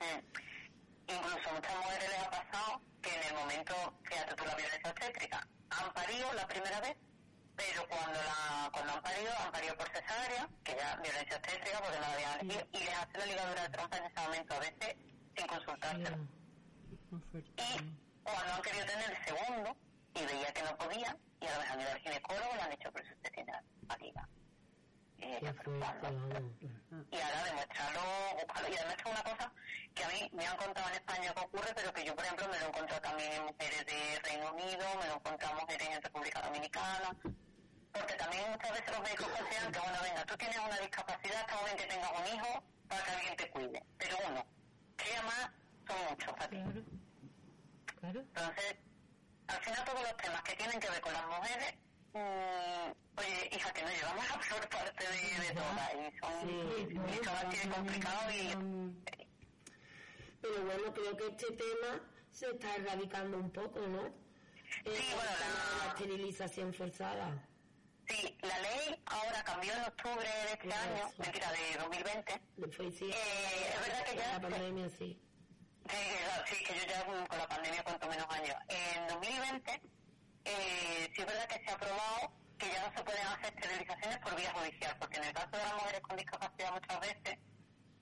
[0.00, 1.12] Mm.
[1.12, 4.90] Incluso a muchas mujeres les ha pasado que en el momento, fíjate tú, la violencia
[4.90, 6.96] obstétrica, han parido la primera vez,
[7.56, 11.98] pero cuando la cuando han parido, han parido por cesárea, que ya violencia obstétrica porque
[11.98, 14.58] no la habían elegido, y les hace la ligadura de trompa en ese momento, a
[14.60, 14.96] veces
[15.36, 16.18] sin consultárselo.
[17.56, 17.70] Y
[18.22, 19.76] cuando han querido tener el segundo,
[20.14, 22.70] y veía que no podían, y a lo mejor han ido al ginecólogo, le han
[22.70, 24.28] dicho, pero si usted tiene barriga.
[25.20, 28.00] Y ahora demostrarlo,
[28.34, 28.68] buscarlo.
[28.68, 29.52] Y además es una cosa
[29.94, 32.48] que a mí me han contado en España que ocurre, pero que yo, por ejemplo,
[32.48, 35.60] me lo he encontrado también en mujeres de Reino Unido, me lo he encontrado en
[35.60, 37.16] mujeres en República Dominicana,
[37.92, 41.64] porque también muchas veces los médicos consideran que, bueno, venga, tú tienes una discapacidad, está
[41.64, 44.46] bien que tengas un hijo para que alguien te cuide, pero uno,
[44.96, 45.50] que además
[45.86, 46.56] son muchos para ti.
[46.56, 46.82] Claro.
[48.00, 48.20] Claro.
[48.20, 48.76] Entonces,
[49.48, 51.74] al final todos los temas que tienen que ver con las mujeres,
[52.12, 56.88] mm, hija, que nos llevamos la peor parte de, de todas y son, Sí,
[57.20, 58.48] y son así de complicados y
[60.40, 64.02] Pero bueno, creo que este tema se está erradicando un poco, ¿no?
[64.84, 67.46] Sí, bueno, la- la esterilización forzada.
[68.08, 72.40] Sí, la ley ahora cambió en octubre de este año, mentira, de 2020.
[72.76, 74.32] Fue, sí, Eh, es verdad que ya...
[74.32, 75.20] la pandemia, sí.
[75.88, 75.96] Sí,
[76.46, 78.56] sí, que yo ya con la pandemia cuanto menos años.
[78.68, 79.80] En 2020,
[80.44, 84.18] eh, sí es verdad que se ha aprobado que ya no se pueden hacer esterilizaciones
[84.18, 87.38] por vía judicial, porque en el caso de las mujeres con discapacidad muchas veces,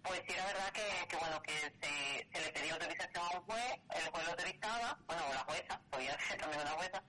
[0.03, 3.73] pues sí era verdad que, que bueno, que se, le pedía autorización a un juez,
[3.95, 7.03] el juez lo autorizaba, bueno, o la jueza, podía ser también una jueza,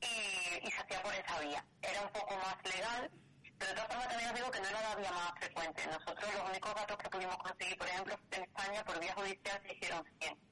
[0.00, 1.64] y, y se hacía por esa vía.
[1.82, 3.10] Era un poco más legal,
[3.58, 5.86] pero de todas formas también os digo que no era la vía más frecuente.
[5.86, 9.74] Nosotros los únicos datos que pudimos conseguir, por ejemplo, en España por vía judicial se
[9.74, 10.51] hicieron 100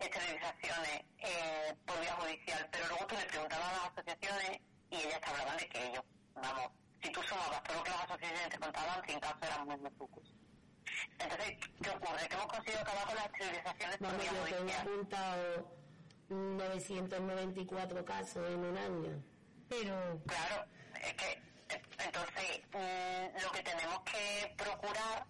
[0.00, 5.20] esterilizaciones eh, por vía judicial, pero luego tú le preguntabas a las asociaciones y ellas
[5.20, 6.70] te hablaban de que ellos, vamos,
[7.02, 9.90] si tú sumabas todo lo que las asociaciones te contaban, sin caso eran muy, muy
[9.90, 10.34] pocos.
[11.18, 12.28] Entonces, ¿qué ocurre?
[12.28, 14.80] Que hemos conseguido acabar con las esterilizaciones por Vamos, vía yo tengo judicial.
[14.80, 15.78] apuntado
[16.28, 19.22] 994 casos en un año.
[19.68, 20.64] Pero, Claro,
[21.02, 21.42] es que
[22.04, 25.26] entonces mm, lo que tenemos que procurar,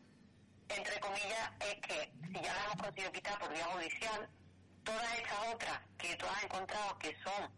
[0.69, 4.29] entre comillas, es que si ya las hemos conseguido quitar por vía judicial,
[4.89, 7.51] todas estas otras que tú has encontrado que son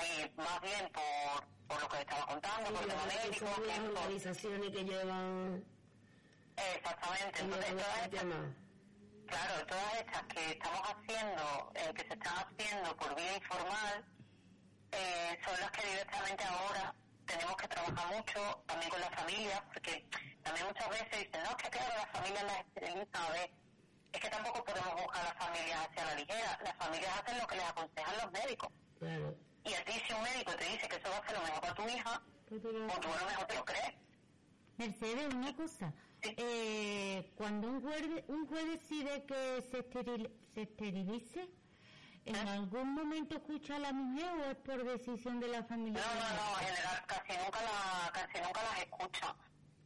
[0.00, 4.70] eh, más bien por, por lo que estaba contando, por tema médico, son las organizaciones
[4.70, 5.64] que llevan
[6.56, 8.24] exactamente, entonces todas estas
[9.26, 14.04] claro, todas estas que estamos haciendo, eh, que se están haciendo por vía informal,
[14.92, 16.94] eh, son las que directamente ahora
[17.26, 20.06] tenemos que trabajar mucho también con las familias, porque
[20.42, 23.50] también muchas veces dicen, no, es que claro, las familias las esterilizan, a ver,
[24.12, 27.46] es que tampoco podemos buscar a las familias hacia la ligera, las familias hacen lo
[27.46, 28.68] que les aconsejan los médicos.
[28.98, 29.36] Claro.
[29.64, 31.60] Y a ti si un médico te dice que eso va a ser lo mejor
[31.60, 33.94] para tu hija, Pues tú a lo mejor te lo crees.
[34.76, 35.92] Mercedes, una cosa.
[36.22, 36.34] Sí.
[36.36, 41.48] Eh, cuando un juez, un juez decide que se, esteril- se esterilice,
[42.24, 42.50] ¿en ¿Eh?
[42.50, 46.00] algún momento escucha a la mujer o es por decisión de la familia?
[46.00, 49.36] No, no, no, en general casi nunca, la, casi nunca las escucho.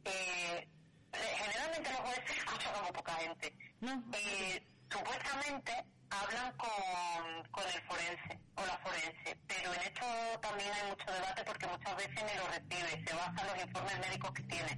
[0.05, 0.67] Eh,
[1.13, 3.55] eh, generalmente los jueces escuchan como poca gente.
[3.83, 4.01] No.
[4.13, 5.73] Eh, supuestamente
[6.09, 10.05] hablan con, con el forense o la forense, pero en esto
[10.41, 13.99] también hay mucho debate porque muchas veces ni lo recibe, se basa en los informes
[13.99, 14.71] médicos que tiene.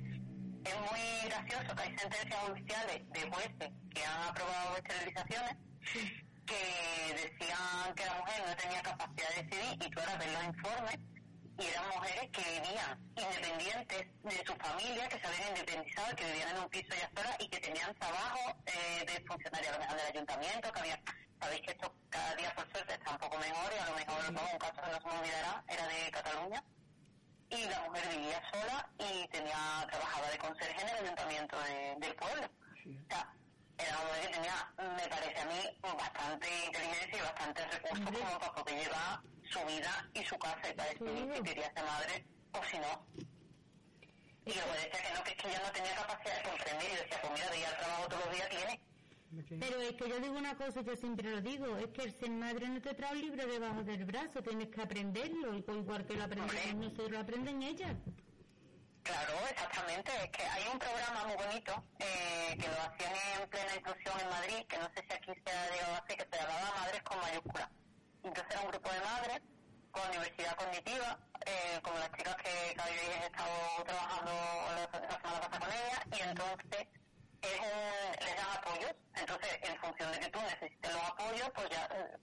[0.65, 5.55] Es muy gracioso que hay sentencias judiciales de jueces que han aprobado esterilizaciones
[6.47, 10.43] que decían que la mujer no tenía capacidad de decidir y tú ahora ves los
[10.45, 10.99] informes
[11.57, 16.49] y eran mujeres que vivían independientes de su familia, que se habían independizado, que vivían
[16.49, 20.79] en un piso ya sola y que tenían trabajo eh, de funcionaria del ayuntamiento, que
[20.79, 21.01] había,
[21.39, 24.33] sabéis que esto cada día por suerte está un poco mejor y a lo mejor
[24.33, 24.41] ¿no?
[24.51, 26.63] un caso que no se me olvidará era de Cataluña
[27.49, 32.15] y la mujer vivía sola y tenía trabajaba de conserje en el ayuntamiento de- del
[32.15, 32.47] pueblo.
[32.47, 33.33] O sea,
[33.77, 38.19] era una mujer que tenía, me parece a mí, bastante inteligencia y bastantes recursos Hombre.
[38.21, 39.19] como para poder llevar
[39.51, 43.05] su vida y su casa y para decidir si quería ser madre o si no.
[44.45, 46.95] Y luego decía que no, que es que ella no tenía capacidad de comprender y
[46.95, 48.81] decía, pues mira, de ir al trabajo todos los días tiene.
[49.59, 52.29] Pero es que yo digo una cosa, yo siempre lo digo, es que el ser
[52.29, 56.23] madre no te trae un libro debajo del brazo, tienes que aprenderlo, igual que lo
[56.23, 56.73] Hombre.
[56.75, 57.95] nosotros, lo aprenden ellas.
[59.03, 60.11] Claro, exactamente.
[60.23, 64.29] Es que hay un programa muy bonito eh, que lo hacían en plena inclusión en
[64.29, 67.03] Madrid, que no sé si aquí se ha llegado a hacer, que se llamaba Madres
[67.03, 67.71] con mayúscula.
[68.25, 69.41] Entonces era un grupo de madres
[69.91, 75.39] con diversidad cognitiva, eh, como las chicas que, que habéis estado trabajando la, la semana
[75.41, 76.87] pasada con ellas, y entonces
[77.41, 78.95] es un- les dan apoyos.
[79.15, 82.17] Entonces, en función de que tú necesites los apoyos, pues ya eh,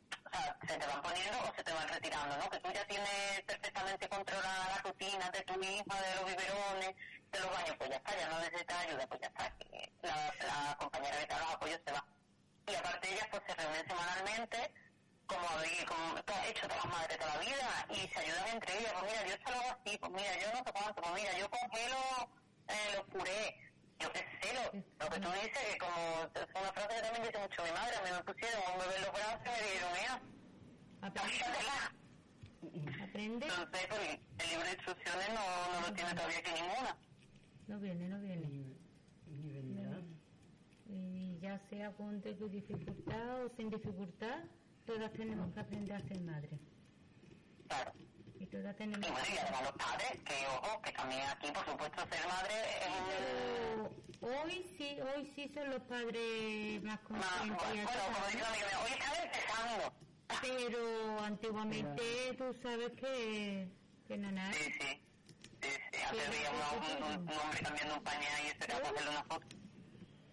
[0.68, 2.50] se te van poniendo o se te van retirando, ¿no?
[2.50, 6.94] Que tú ya tienes perfectamente controlada la rutina de tu hija, de los biberones,
[7.32, 9.56] de los baños, pues ya está, ya no necesitas ayuda, pues ya está.
[10.02, 10.16] La,
[10.68, 12.04] la compañera que te da los apoyos se va.
[12.66, 14.74] Y aparte ellas pues se reúnen semanalmente,
[15.26, 15.46] como,
[15.88, 19.12] como has hecho todas las madres toda la vida, y se ayudan entre ellas, pues
[19.12, 21.50] mira, yo esto lo hago así, pues mira, yo no sé cuánto, pues mira, yo
[21.50, 22.00] congelo
[22.68, 23.06] eh, los
[24.02, 24.62] yo qué sé, lo,
[25.04, 26.02] lo que tú dices, que como
[26.34, 28.96] es una frase que también dice mucho mi madre, a mí me pusieron un bebé
[28.96, 30.22] en los brazos y me dijeron, mira,
[33.02, 36.96] Aprende, Entonces, pues, el libro de instrucciones no, no lo tiene todavía aquí ninguna.
[37.66, 38.76] no viene, no viene.
[39.26, 40.00] Ni vendrá.
[40.86, 44.44] Y ya sea con dificultad o sin dificultad,
[44.86, 46.58] todas tenemos que aprender a ser madre.
[47.68, 47.92] Claro.
[48.38, 51.64] Y todas Y tenemos bueno, y además los padres, que ojo, que también aquí, por
[51.64, 53.92] supuesto, ser madre es.
[54.20, 58.44] Pero hoy sí, hoy sí son los padres más Más, conscientes y bueno, como dice
[58.44, 59.94] amiga hoy está empezando.
[60.40, 62.02] pero antiguamente
[62.36, 63.68] tú sabes que,
[64.08, 64.52] que no nada.
[64.52, 65.00] Sí, sí.
[65.62, 66.08] Sí, sí.
[66.10, 69.46] Un, un- un hombre cambiando un pañal y era para hacerle una foto.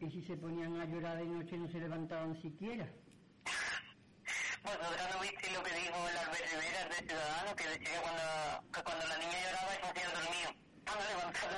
[0.01, 2.89] Y si se ponían a llorar de noche no se levantaban siquiera.
[4.63, 8.23] Vosotras no visteis lo que dijo el Albert Rivera, de Ciudadano, que decía que cuando,
[8.73, 10.49] que cuando la niña lloraba se hacía dormido.
[10.85, 11.55] Cuando levantaba.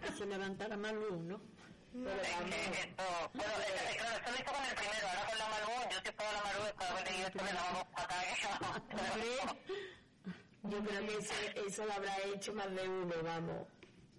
[0.00, 1.40] Que se levantara más luz, ¿no?
[1.92, 5.48] Es que esto, bueno, es, claro, esto lo hizo con el primero, ahora con la
[5.48, 7.52] Malú, yo si fuera la Malú, después de haber leído esto le.
[10.62, 11.34] Yo creo que eso,
[11.66, 13.66] eso lo habrá hecho más de uno, vamos.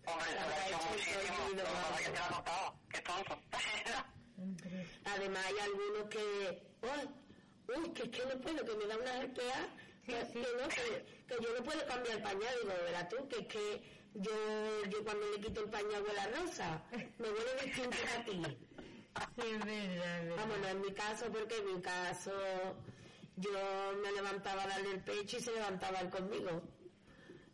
[0.05, 1.39] Hombre, se lo ha hecho muchísimo,
[1.97, 3.39] que se lo ha notado, qué tonto.
[5.05, 6.72] Además hay algunos que,
[7.67, 9.67] uy, que es que no puedo, que me da una RPA,
[10.05, 10.33] que, sí.
[10.33, 13.47] que no, que, que yo no puedo cambiar el pañal, digo, verás tú, que es
[13.47, 13.81] que
[14.15, 14.31] yo,
[14.89, 16.83] yo cuando le quito el pañal huele a rosa,
[17.17, 18.41] me huele distinto a ti.
[19.35, 20.35] sí, es verdad.
[20.37, 22.31] Vamos, no es mi caso, porque en mi caso
[23.37, 23.51] yo
[24.03, 26.61] me levantaba a darle el pecho y se levantaba él conmigo.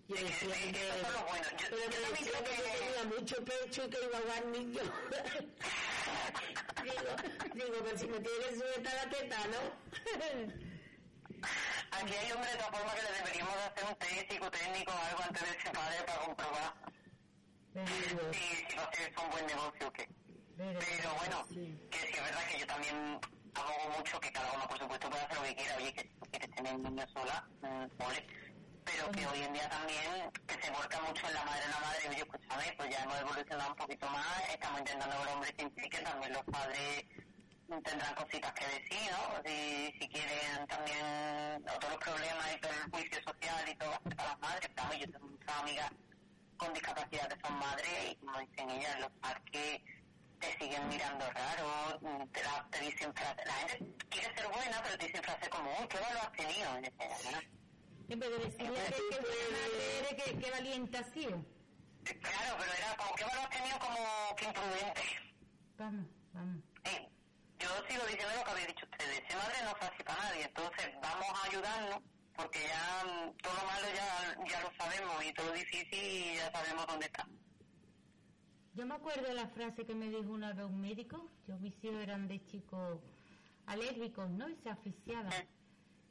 [0.09, 1.43] Yo decía sí, que, bueno.
[1.51, 4.45] Yo- pero yo me decía que yo tenía mucho pecho y que iba a ahogar
[4.47, 4.87] niños.
[6.83, 7.11] digo,
[7.53, 9.59] digo, pero si me tiene que sujetar la teta, ¿no?
[11.91, 15.23] Aquí hay hombres de formas que le deberíamos de hacer un test psicotécnico o algo
[15.23, 16.73] antes de ser padre para comprobar
[17.85, 17.93] si,
[18.69, 20.07] si va a ser eso un buen negocio o qué.
[20.57, 21.79] pero- bueno, que sí
[22.17, 23.19] es verdad que yo también
[23.53, 25.75] abogo mucho que cada uno, por supuesto, pueda hacer lo que quiera.
[25.77, 28.25] Oye, que quieres tener un niño sola, mm, ole.
[28.91, 31.79] Pero que hoy en día también que se vuelca mucho en la madre en la
[31.79, 32.09] madre.
[32.09, 35.63] Oye, escúchame, pues ya hemos evolucionado un poquito más, estamos intentando que los hombres se
[35.63, 37.05] impliquen, también los padres
[37.83, 39.41] tendrán cositas que decir, ¿no?
[39.45, 44.39] Si, si quieren también otros problemas y todo el juicio social y todo para las
[44.39, 45.91] madres, estamos, yo tengo muchas amigas
[46.57, 49.81] con discapacidad que son madres y como dicen ellas, en los parques
[50.39, 51.99] te siguen mirando raro,
[52.33, 55.69] te, la, te dicen frases, la gente quiere ser buena, pero te dicen frases como,
[55.79, 57.58] uy, qué valor has tenido, y dices, "Bueno,
[58.09, 61.45] En vez de decirle que, que que que, que valiente has sido.
[62.03, 65.01] Claro, pero era como, valor has tenido como que imprudente.
[65.77, 66.63] Vamos, vamos.
[66.85, 66.97] Sí,
[67.59, 69.27] yo sigo diciendo lo que habéis dicho ustedes.
[69.27, 70.43] Ser madre no es fácil para nadie.
[70.45, 71.99] Entonces, vamos a ayudarnos,
[72.35, 73.03] porque ya
[73.43, 77.27] todo lo malo ya, ya lo sabemos y todo lo difícil ya sabemos dónde está.
[78.73, 81.29] Yo me acuerdo de la frase que me dijo una vez un médico.
[81.47, 82.99] Yo mis hijos eran de chicos
[83.67, 84.49] alérgicos, ¿no?
[84.49, 85.31] Y se asfixiaban.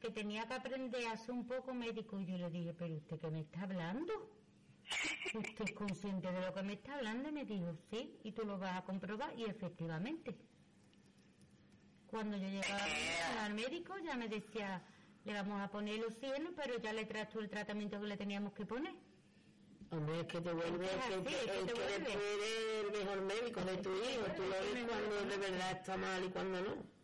[0.01, 2.21] Que tenía que aprender a ser un poco médico.
[2.21, 4.13] Y yo le dije, ¿pero usted qué me está hablando?
[5.35, 7.29] ¿Usted es consciente de lo que me está hablando?
[7.29, 9.37] Y me dijo, sí, y tú lo vas a comprobar.
[9.39, 10.37] Y efectivamente,
[12.07, 12.87] cuando yo llegaba
[13.45, 14.83] al médico ya me decía,
[15.25, 18.17] le vamos a poner los cielos, pero ya le traes tú el tratamiento que le
[18.17, 18.95] teníamos que poner.
[19.91, 22.81] Hombre, es que te vuelve, Es así, que, es que te que vuelve.
[22.81, 24.25] el mejor médico de tu hijo.
[24.37, 26.98] Tú lo ves cuando de verdad está mal y cuando no.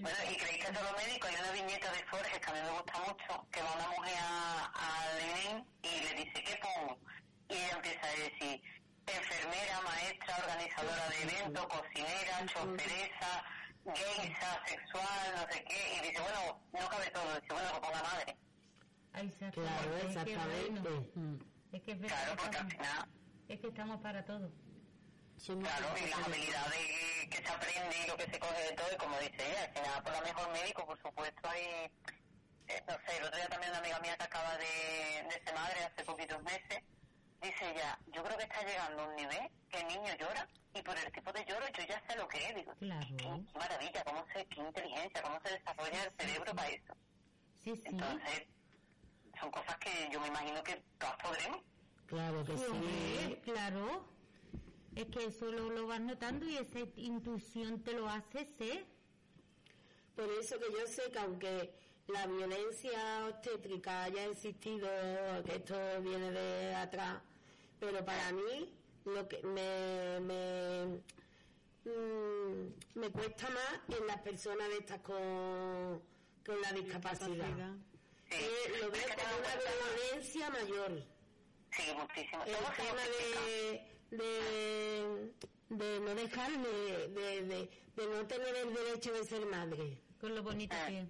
[0.00, 2.60] Bueno, y creéis que todos los médicos, hay una viñeta de Forges que a mí
[2.64, 6.98] me gusta mucho, que va una mujer a, a Lenin y le dice, ¿qué pongo?
[7.48, 8.62] Y ella empieza a decir,
[9.06, 13.44] enfermera, maestra, organizadora de eventos, cocinera, choferesa,
[13.94, 18.02] geisha, sexual, no sé qué, y dice, bueno, no cabe todo, dice, bueno, que ponga
[18.02, 18.36] madre.
[19.12, 20.80] Ay, exactamente, Claro, es que exactamente.
[20.80, 21.36] bueno, Mm.
[21.72, 23.08] es que es verdad, Claro, porque al estamos- final,
[23.48, 24.50] es que estamos para todo.
[25.46, 28.96] Claro, y las habilidades que se aprende y lo que se coge de todo, y
[28.96, 31.62] como dice ella, al final, por la mejor médico, por supuesto, hay,
[32.68, 35.54] eh, no sé, el otro día también una amiga mía que acaba de, de ser
[35.54, 36.82] madre hace poquitos meses,
[37.40, 40.82] dice ella, yo creo que está llegando a un nivel que el niño llora y
[40.82, 42.54] por el tipo de lloro yo ya sé lo que es.
[42.54, 43.06] Digo, Claro.
[43.16, 46.94] qué, qué maravilla, cómo se, qué inteligencia, cómo se desarrolla el cerebro para eso.
[47.64, 47.82] Sí, sí.
[47.86, 48.42] Entonces,
[49.40, 51.60] son cosas que yo me imagino que todas podremos.
[52.06, 52.64] Claro que sí.
[52.68, 54.19] Joder, claro.
[54.96, 58.84] Es que eso lo, lo vas notando y esa intuición te lo hace ser.
[60.16, 61.72] Por eso que yo sé que aunque
[62.08, 64.88] la violencia obstétrica haya existido,
[65.44, 67.22] que esto viene de atrás,
[67.78, 68.74] pero para mí
[69.04, 70.84] lo que me, me,
[71.84, 76.02] mm, me cuesta más en las personas de estas con,
[76.44, 77.38] con la discapacidad.
[77.38, 77.74] Capacidad.
[78.30, 78.36] Sí.
[78.36, 81.04] Eh, lo veo como una violencia mayor.
[81.72, 82.44] Sí, muchísimo.
[82.44, 83.02] el tema
[83.46, 85.32] de, de,
[85.68, 89.98] de no dejar de, de, de, de no tener el derecho de ser madre.
[90.20, 90.86] Con lo bonito Ah.
[90.88, 91.08] que es.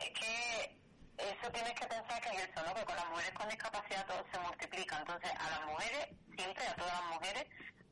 [0.00, 0.78] Es que
[1.18, 2.74] eso tienes que pensar que es eso, ¿no?
[2.74, 4.98] Que con las mujeres con discapacidad todo se multiplica.
[4.98, 7.46] Entonces, a las mujeres, siempre a todas las mujeres,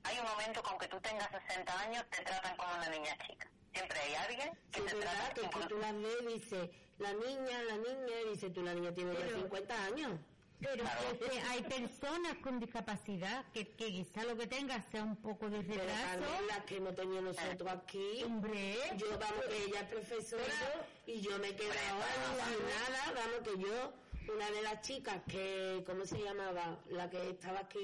[0.04, 3.50] hay un momento que aunque tú tengas 60 años, te tratan como una niña chica.
[3.72, 6.70] Siempre hay alguien que Sí, te verdad trata que, que tú las ves y dice
[6.98, 10.20] la niña, la niña, y dice tú la niña tiene ya Pero- 50 años.
[10.61, 11.01] Pero Claro.
[11.12, 15.49] es que hay personas con discapacidad que, que quizá lo que tenga sea un poco
[15.49, 16.20] de Pero retraso.
[16.20, 21.20] Carmen, las que hemos tenido nosotros aquí, Hombre, yo vamos que ella es profesora y
[21.20, 26.18] yo me he quedado alucinada, vamos que yo, una de las chicas que, ¿cómo se
[26.23, 26.79] llamaba?
[26.90, 27.81] La que estaba aquí,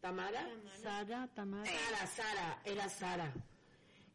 [0.00, 0.48] Tamara.
[0.80, 1.64] Sara, Tamara.
[1.66, 3.32] Sara, Sara, era Sara.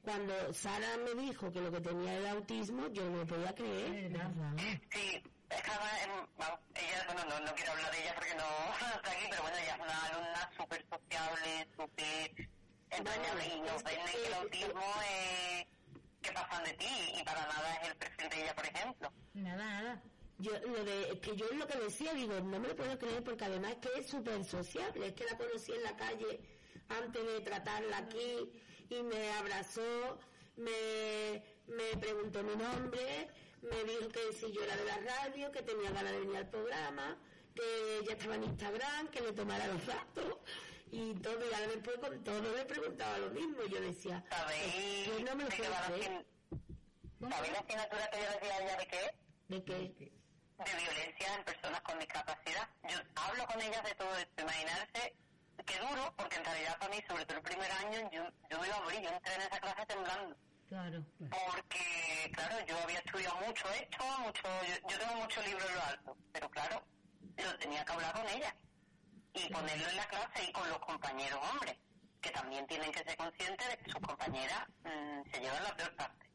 [0.01, 4.11] Cuando Sara me dijo que lo que tenía era autismo, yo no me podía creer.
[4.13, 4.53] verdad,
[4.89, 6.59] Sí, es que además, em, vamos,
[7.23, 8.45] bueno, no, no quiero hablar de ella porque no
[8.95, 12.47] está aquí, pero bueno, ella es una alumna súper sociable, súper
[12.89, 15.65] entrañable y nos es que- el eh, autismo es
[16.21, 19.11] que pasan de ti y para nada es el perfil de ella, por ejemplo.
[19.33, 20.01] Nada, nada.
[20.39, 23.23] Yo, lo de, es que yo lo que decía, digo, no me lo puedo creer
[23.23, 26.39] porque además es que es súper sociable, es que la conocí en la calle
[26.89, 28.51] antes de tratarla aquí
[28.89, 30.17] y me abrazó,
[30.57, 33.29] me, me preguntó mi nombre,
[33.61, 36.49] me dijo que si yo era de la radio, que tenía ganas de venir al
[36.49, 37.17] programa,
[37.55, 40.37] que ella estaba en Instagram, que le tomara los datos.
[40.91, 45.19] Y todo, y ahora después con todo le preguntaba lo mismo, yo decía, ¿Sabéis yo
[45.21, 46.25] no me lo qué creer, asign-
[47.29, 49.15] ¿Sabéis la asignatura que yo decía a ella de qué
[49.47, 52.69] de que, de violencia en personas con discapacidad.
[52.89, 55.15] Yo hablo con ellas de todo esto, imaginarse
[55.65, 58.67] que duro, porque en realidad para mí, sobre todo el primer año, yo, yo me
[58.67, 60.35] iba a morir, yo entré en esa clase temblando.
[60.71, 61.03] Claro.
[61.17, 65.83] Porque, claro, yo había estudiado mucho esto, mucho, yo, yo tengo muchos libros en lo
[65.83, 66.81] alto, pero claro,
[67.35, 68.55] yo tenía que hablar con ella
[69.33, 71.75] y ponerlo en la clase y con los compañeros hombres,
[72.21, 75.93] que también tienen que ser conscientes de que sus compañeras mm, se llevan la peor
[75.97, 76.25] parte.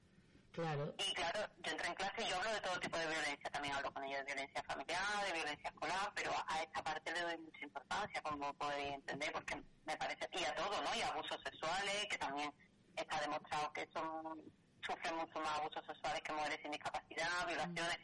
[0.52, 0.94] Claro.
[0.98, 3.74] Y claro, yo entré en clase y yo hablo de todo tipo de violencia, también
[3.74, 7.38] hablo con ellos de violencia familiar, de violencia escolar, pero a esta parte le doy
[7.38, 10.94] mucha importancia, como podéis entender, porque me parece, y a todo, ¿no?
[10.94, 12.52] Y abusos sexuales, que también
[12.96, 14.40] está demostrado que son
[14.86, 17.98] sufren mucho más abusos sexuales que mujeres sin discapacidad, violaciones,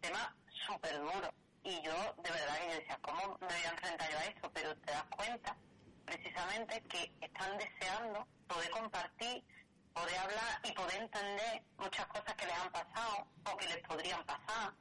[0.00, 1.32] tema súper duro.
[1.64, 4.50] Y yo, de verdad, que yo decía, ¿cómo me voy a enfrentar yo a esto?
[4.52, 5.56] Pero te das cuenta,
[6.04, 9.44] precisamente, que están deseando poder compartir
[9.92, 14.24] poder hablar y poder entender muchas cosas que les han pasado o que les podrían
[14.24, 14.72] pasar,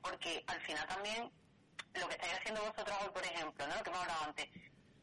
[0.00, 1.30] porque al final también
[1.94, 3.76] lo que estáis haciendo vosotros hoy, por ejemplo, ¿no?
[3.76, 4.48] Lo que hemos hablado antes,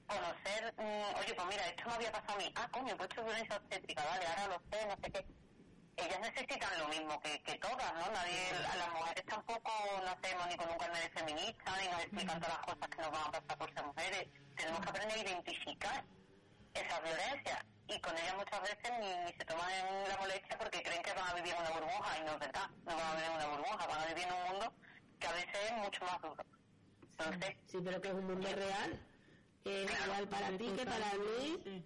[0.09, 3.21] conocer, mm, oye, pues mira, esto me había pasado a mí, ah, coño, pues esto
[3.21, 5.25] es violencia obstétrica, vale, ahora lo sé, no sé qué.
[5.97, 8.09] Ellas necesitan lo mismo que, que todas, ¿no?
[8.11, 9.71] Nadie, a las mujeres tampoco
[10.05, 13.11] nacemos ni con un carnet de feminista, ni nos explican todas las cosas que nos
[13.11, 14.27] van a pasar por ser mujeres.
[14.55, 16.05] Tenemos que aprender a identificar
[16.73, 19.69] esas violencias y con ellas muchas veces ni, se toman
[20.07, 22.69] la molestia porque creen que van a vivir en una burbuja y no es verdad,
[22.85, 24.73] no van a vivir en una burbuja, van a vivir en un mundo
[25.19, 26.45] que a veces es mucho más duro.
[27.01, 28.99] Entonces, sí, pero que es un mundo real,
[29.63, 31.83] que es real para ti que para mí.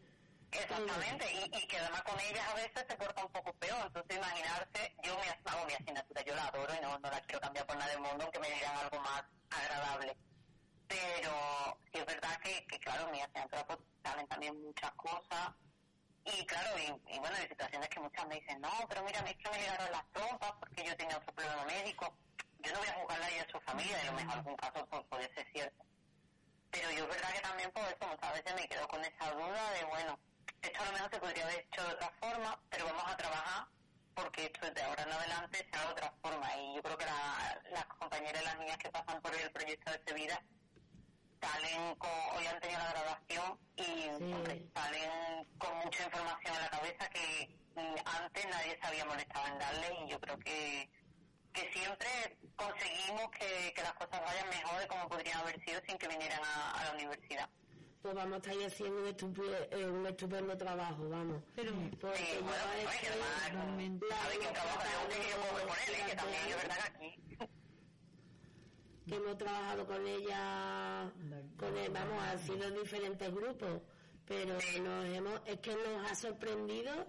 [0.52, 3.88] Exactamente, y, y, que además con ellas a veces se porta un poco peor.
[3.88, 7.42] Entonces, imaginarse, yo me hago mi asignatura, yo la adoro y no, no la quiero
[7.42, 10.16] cambiar por nada del mundo, aunque me digan algo más agradable.
[10.88, 11.32] Pero
[11.92, 15.54] sí es verdad que, que claro, mi asignatura pues, saben también muchas cosas
[16.26, 19.50] y claro, y, bueno, hay situaciones que muchas me dicen, no, pero mira, es que
[19.50, 22.18] me llegaron las trompas porque yo tenía otro problema médico.
[22.60, 24.56] Yo no voy a juzgarla a ella a su familia, y a lo mejor algún
[24.56, 25.84] caso pues, puede ser cierto.
[26.74, 29.72] Pero yo es verdad que también por eso muchas veces me quedo con esa duda
[29.72, 30.20] de, bueno,
[30.62, 33.68] esto a lo mejor se podría haber hecho de otra forma, pero vamos a trabajar
[34.16, 36.58] porque esto de ahora en adelante sea de otra forma.
[36.58, 40.14] Y yo creo que las compañeras y las niñas que pasan por el proyecto de
[40.14, 40.44] vida
[41.40, 47.10] salen con, hoy han tenido la grabación y salen con mucha información en la cabeza
[47.10, 47.56] que
[48.06, 50.90] antes nadie se había molestado en darle y yo creo que,
[51.54, 52.10] que siempre
[52.56, 56.84] conseguimos que, las cosas vayan mejor de como podrían haber sido sin que vinieran a,
[56.86, 57.50] la universidad.
[58.02, 61.42] Pues vamos a estar haciendo un estupendo, eh, un estupendo trabajo, vamos.
[61.56, 66.16] Pero, porque sí, bueno, pues, que además, sabe que trabajo que yo puedo ponerle, que
[66.16, 67.38] también es verdad que aquí
[69.08, 71.12] que hemos trabajado con ella,
[71.58, 73.82] con él, vamos, ha sido diferentes grupos,
[74.26, 77.06] pero nos hemos, es que nos ha sorprendido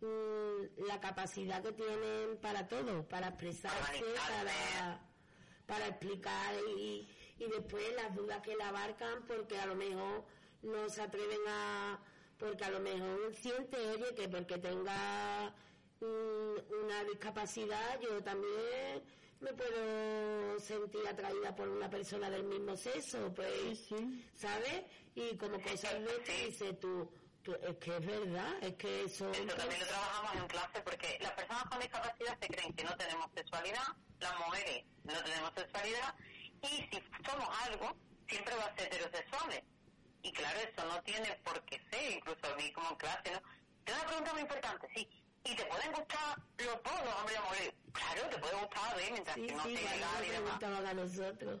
[0.00, 5.00] mm, la capacidad que tienen para todo, para expresarse, para,
[5.66, 10.24] para explicar y, y después las dudas que la abarcan porque a lo mejor
[10.62, 11.98] no se atreven a,
[12.38, 15.54] porque a lo mejor siente, oye, que porque tenga
[16.00, 19.02] mm, una discapacidad yo también
[19.40, 23.88] me puedo sentir atraída por una persona del mismo sexo, pues,
[24.34, 24.82] ¿sabes?
[25.14, 27.08] Y como cosas de que dices tú,
[27.54, 29.30] es que es verdad, es que eso...
[29.30, 32.96] Eso también lo trabajamos en clase porque las personas con discapacidad se creen que no
[32.96, 33.86] tenemos sexualidad,
[34.20, 36.14] las mujeres no tenemos sexualidad
[36.62, 37.96] y si somos algo,
[38.28, 39.62] siempre va a ser heterosexuales.
[40.22, 43.40] Y claro, eso no tiene por qué ser, incluso a mí como en clase, ¿no?
[43.84, 45.08] Tengo una pregunta muy importante, sí,
[45.44, 47.74] y te pueden gustar los dos, los hombres y mujeres.
[47.92, 49.08] Claro, te puede gustar, ¿eh?
[49.12, 50.62] Mientras que no sí, te legal y demás.
[50.62, 51.60] a nosotros.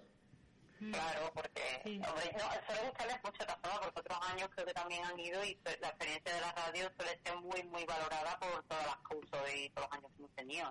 [0.78, 5.18] Claro, porque, hombre, no, suele gustarles mucho forma, porque otros años creo que también han
[5.18, 8.96] ido y la experiencia de la radio suele ser muy, muy valorada por todas las
[8.98, 10.70] cursos y todos los años que hemos tenido.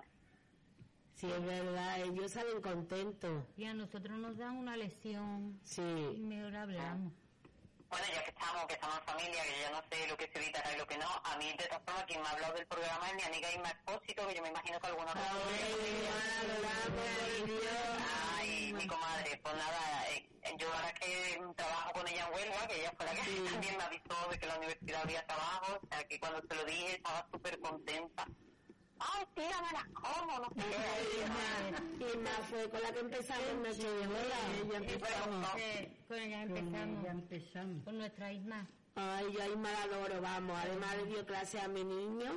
[1.14, 3.44] Sí, es verdad, ellos salen contentos.
[3.56, 5.58] Y a nosotros nos dan una lesión.
[5.64, 5.82] Sí.
[5.82, 7.12] Y mejor hablamos.
[7.88, 10.38] Bueno, ya que estamos, que estamos en familia, que yo no sé lo que se
[10.38, 12.66] evitará y lo que no, a mí de todas formas quien me ha hablado del
[12.66, 15.14] programa es mi amiga Inma Expósito, que yo me imagino que algunos...
[15.16, 15.56] Ay,
[18.76, 22.92] mi comadre, pues nada, eh, yo ahora que trabajo con ella en Huelva, que ella
[22.96, 23.20] fue la que
[23.50, 26.64] también me avisó de que la universidad había trabajo, o sea que cuando se lo
[26.64, 28.26] dije estaba súper contenta
[28.98, 30.62] ay, tía, me las como, no sé
[31.98, 32.14] qué.
[32.14, 35.48] Y más fue con la que empezamos Noche de empezamos.
[36.08, 37.04] con ella empezamos.
[37.04, 37.84] Con empezamos.
[37.84, 38.66] Con nuestra Isma.
[38.94, 40.58] Ay, yo a Isma la adoro, vamos.
[40.58, 42.32] Además le dio clase a mi niño.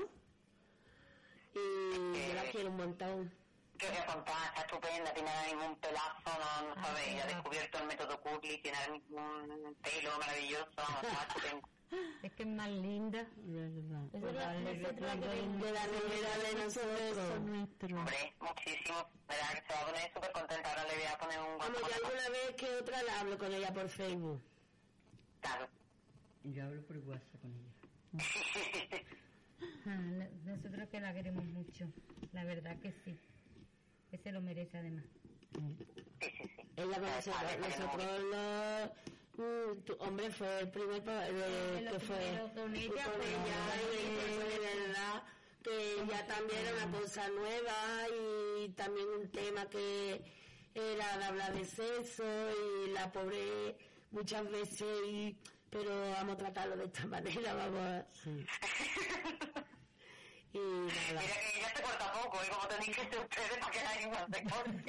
[1.54, 3.39] Y yo la quiero un montón.
[3.80, 5.32] Que os contar, está estupenda, tiene
[5.66, 11.04] un pelazo, no, no sabéis, ha descubierto el método Curly, tiene un pelo maravilloso, vamos,
[11.04, 11.70] está estupendo.
[12.22, 13.22] Es que es más linda.
[13.22, 14.06] Es verdad.
[14.14, 17.18] Es la de la nevera de nosotros.
[17.98, 19.10] Hombre, muchísimo.
[19.28, 20.70] Verá que se va a poner súper contenta.
[20.70, 23.54] Ahora le voy a poner un Como yo alguna vez que otra la hablo con
[23.54, 24.42] ella por Facebook.
[25.42, 25.68] Claro.
[26.44, 27.70] Yo hablo por WhatsApp con ella.
[29.88, 31.88] ah, nosotros que la queremos mucho.
[32.34, 33.18] La verdad que sí.
[34.10, 35.06] Que se lo merece además.
[35.54, 36.38] Sí, sí, sí.
[36.76, 38.90] Ella con nosotros, nosotros los
[39.40, 42.18] Mm, tu hombre fue el primer eh, que fue
[42.54, 45.24] con ella, con ella, de, verdad
[45.64, 50.22] que ya también era una cosa nueva y también un tema que
[50.76, 53.78] era de hablar de sexo y la pobre
[54.12, 55.38] muchas veces y
[55.70, 58.06] pero vamos a tratarlo de esta manera, vamos a...
[60.54, 61.22] Y nada.
[61.22, 64.08] Mira que ella se corta poco, y como tenéis que ser ustedes para que nadie
[64.08, 64.80] más se corte.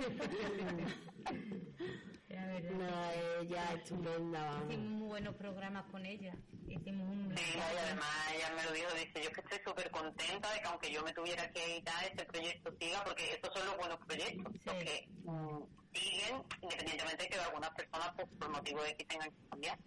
[2.71, 4.63] No, ella es estupenda.
[4.69, 6.33] Hicimos muy buenos programas con ella.
[6.69, 7.37] Hicimos un...
[7.37, 10.69] Sí, y además ella me lo dijo, dice, yo que estoy súper contenta de que
[10.69, 14.53] aunque yo me tuviera que editar, este proyecto siga, porque estos son los buenos proyectos,
[14.53, 14.61] sí.
[14.65, 15.59] porque mm,
[15.93, 19.79] siguen, independientemente de que algunas personas pues, por motivo de que tengan que cambiar.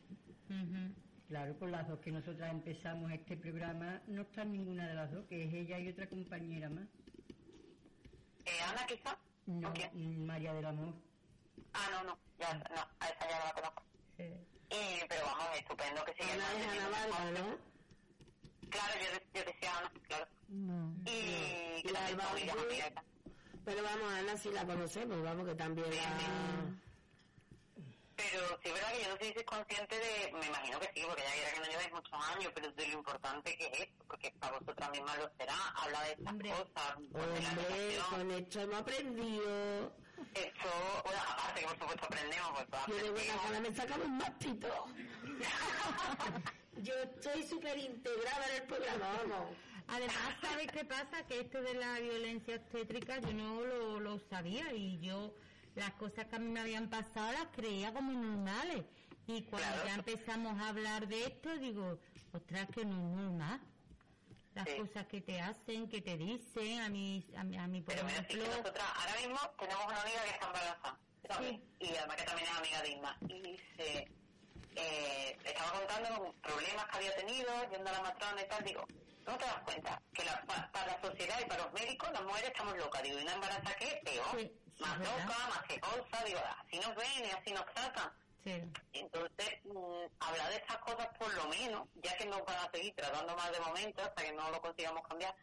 [1.33, 5.25] Claro, con las dos que nosotras empezamos este programa, no está ninguna de las dos,
[5.25, 6.85] que es ella y otra compañera más.
[8.45, 9.17] ¿Eh, Ana quizá?
[9.47, 10.93] No, María del Amor.
[11.73, 13.83] Ah, no, no, ya, no, a esa ya no la conozco.
[14.15, 14.25] Sí.
[14.69, 16.33] Y, pero vamos, estupendo que siga.
[16.33, 18.69] Ana es Ana Barba, ¿no?
[18.69, 20.27] Claro, yo, yo decía Ana, claro.
[20.49, 20.95] No.
[21.07, 22.25] Y, y la Alba
[23.65, 26.77] Pero vamos, Ana sí la conocemos, vamos, que también la...
[28.15, 30.91] Pero sí es verdad que yo no sé si es consciente de, me imagino que
[30.93, 33.79] sí, porque ya era que no lleváis muchos años, pero de lo importante que es
[33.81, 36.97] esto, porque para vosotras mismas lo será, habla de estas cosas.
[36.97, 39.95] Hombre, con esto hemos aprendido.
[40.35, 40.69] Esto,
[41.03, 44.17] bueno, aparte que por supuesto aprendemos, pues todas Yo de buena gana me sacamos un
[44.17, 44.85] mastito.
[46.77, 49.55] yo estoy súper integrada en el programa, vamos.
[49.87, 51.25] Además, ¿sabes qué pasa?
[51.27, 55.33] Que esto de la violencia obstétrica yo no lo, lo sabía y yo
[55.75, 58.83] las cosas que a mí me habían pasado las creía como normales.
[59.27, 61.97] Y cuando ya empezamos a hablar de esto, digo,
[62.33, 63.59] ostras, que no es normal.
[64.53, 67.95] Las cosas que te hacen, que te dicen, a mí, a mí, a mí por
[67.95, 68.43] Pero ejemplo...
[68.43, 70.99] Mira, nosotras ahora mismo tenemos una amiga que está embarazada,
[71.79, 73.17] Y además que también es amiga de Isma.
[73.29, 74.11] Y dice,
[74.75, 78.85] eh, estaba contando problemas que había tenido, yendo a la matrona y tal, digo,
[79.25, 80.01] ¿no te das cuenta?
[80.13, 83.01] Que la, para, la sociedad y para los médicos, las mujeres estamos locas.
[83.01, 84.01] Digo, ¿y una embarazada qué?
[84.05, 88.11] Peor más loca, más quejosa, digo, así nos ven y así nos tratan.
[88.91, 92.93] Entonces, mm, hablar de estas cosas por lo menos, ya que nos van a seguir
[92.95, 95.33] tratando mal de momento hasta que no lo consigamos cambiar,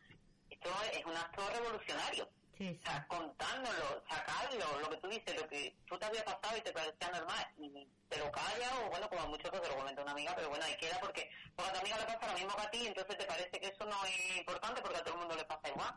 [0.51, 2.29] esto es un acto revolucionario.
[2.61, 6.61] O sea, contándolo, sacarlo, lo que tú dices, lo que tú te había pasado y
[6.61, 10.13] te parecía normal, y te lo callas o bueno, como mucho te lo comenta una
[10.13, 12.63] amiga, pero bueno, ahí queda porque, porque a tu amiga le pasa lo mismo que
[12.63, 15.37] a ti, entonces te parece que eso no es importante porque a todo el mundo
[15.37, 15.95] le pasa igual.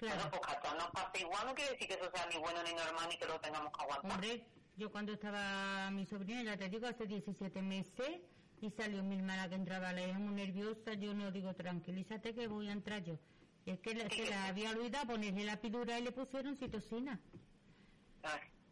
[0.00, 0.16] Claro.
[0.16, 2.62] Bueno, pues que a nos pase igual no quiere decir que eso sea ni bueno
[2.62, 4.10] ni normal ni que lo tengamos que aguantar.
[4.10, 4.46] Hombre,
[4.76, 8.20] yo cuando estaba mi sobrina, ya te digo, hace 17 meses,
[8.62, 12.46] y salió mi hermana que entraba, la hija muy nerviosa, yo no digo, tranquilízate que
[12.46, 13.18] voy a entrar yo.
[13.66, 17.20] Y es que se la había olvidado ponerle la pidura y le pusieron citosina.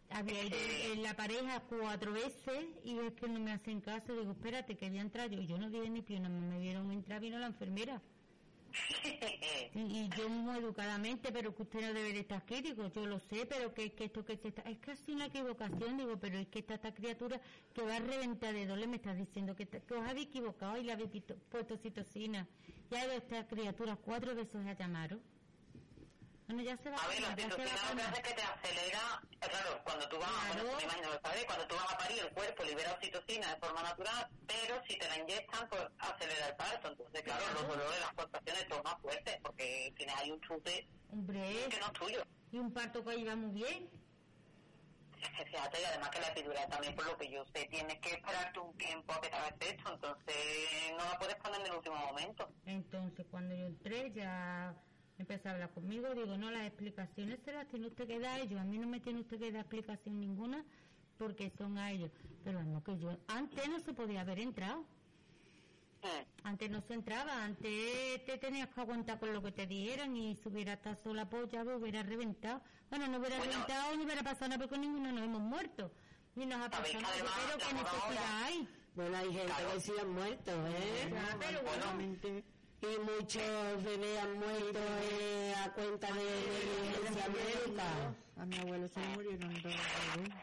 [0.08, 0.56] Había ido
[0.94, 4.18] en la pareja cuatro veces y es que no me hacen caso.
[4.18, 5.42] Digo, espérate, que voy a entrar yo.
[5.42, 8.00] Yo no dije ni pie, no me vieron entrar, vino la enfermera.
[9.74, 13.46] y yo muy educadamente, pero que usted no debe de estar digo, yo lo sé,
[13.46, 16.60] pero que, que esto que se está, es casi una equivocación, digo, pero es que
[16.60, 17.40] esta, criatura
[17.72, 20.84] que va a reventar de doble me está diciendo que, que os habéis equivocado y
[20.84, 22.46] le habéis puesto citocina.
[22.90, 25.20] Ya esta criatura cuatro veces la llamaron.
[26.48, 29.80] Bueno, ya se va a ver, la citocina lo que hace que te acelera, claro,
[29.84, 30.62] cuando tú vas, claro.
[30.64, 33.60] bueno, me imagino lo sabes, cuando tú vas a parir el cuerpo libera oxitocina de
[33.60, 36.88] forma natural, pero si te la inyectan, pues acelera el parto.
[36.88, 41.68] Entonces, claro, los dolores, las contracciones son más fuertes, porque tienes ahí un chute Hombre,
[41.68, 42.22] que no es tuyo.
[42.50, 43.90] Y un parto que iba muy bien.
[45.20, 48.58] Fíjate, y además que la epidural también, por lo que yo sé, tienes que esperarte
[48.58, 50.36] un tiempo a que te hagas esto, entonces
[50.92, 52.48] no la puedes poner en el último momento.
[52.64, 54.74] Entonces, cuando yo entré, ya
[55.18, 58.42] empezó a hablar conmigo, digo, no, las explicaciones se las tiene usted que dar a
[58.42, 60.64] ellos, a mí no me tiene usted que dar explicación ninguna
[61.18, 62.10] porque son a ellos,
[62.44, 64.84] pero no que yo, antes no se podía haber entrado.
[66.44, 70.36] Antes no se entraba, antes te tenías que aguantar con lo que te dijeran y
[70.36, 72.62] si hubiera estado sola polla, pues hubiera reventado.
[72.88, 75.90] Bueno, no hubiera reventado ni hubiera pasado nada porque ninguno nos hemos muerto.
[76.36, 78.68] Ni nos ha pasado nada, pero que necesidad hay.
[78.94, 81.12] Bueno, hay gente que sí han muerto, ¿eh?
[81.40, 82.48] pero bueno
[82.80, 87.84] y muchos bebés han muerto eh, a cuenta de violencia médica.
[88.36, 90.34] A mi abuelo se murieron dos bebés.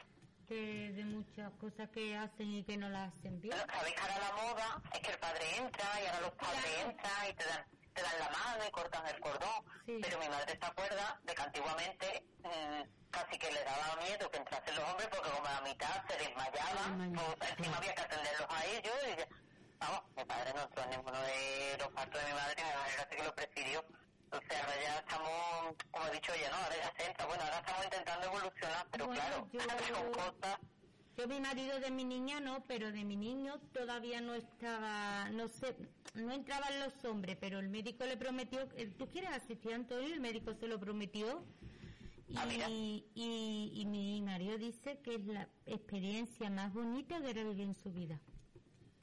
[0.50, 3.56] De, de, muchas cosas que hacen y que no las hacen bien.
[3.58, 6.72] Bueno, sabéis que ahora la moda es que el padre entra y ahora los padres
[6.86, 9.66] entran y te dan, te dan la mano y cortan el cordón.
[9.86, 14.38] Pero mi madre se acuerda de que antiguamente mm, casi que le daba miedo que
[14.38, 18.48] entrasen los hombres porque como a la mitad se desmayaban, pues, encima había que atenderlos
[18.50, 19.45] a ellos y
[19.80, 22.94] vamos, mi padre no entró en ninguno de los partos de mi madre, mi madre
[22.98, 23.86] casi que lo presidió.
[24.26, 26.56] Entonces ahora ya estamos, como he dicho ya, ¿no?
[26.58, 27.26] Ahora ya se entra.
[27.26, 29.48] Bueno, ahora estamos intentando evolucionar, pero claro,
[29.94, 30.60] son cosas...
[31.18, 35.48] Yo mi marido de mi niña no, pero de mi niño todavía no estaba, no
[35.48, 35.74] sé,
[36.14, 40.14] no entraban los hombres, pero el médico le prometió, eh, ¿tú quieres asistir Antonio?
[40.14, 41.42] El médico se lo prometió.
[42.28, 42.68] Y, Ah, mira.
[42.70, 47.76] y, y mi marido dice que es la experiencia más bonita que era vivir en
[47.76, 48.20] su vida.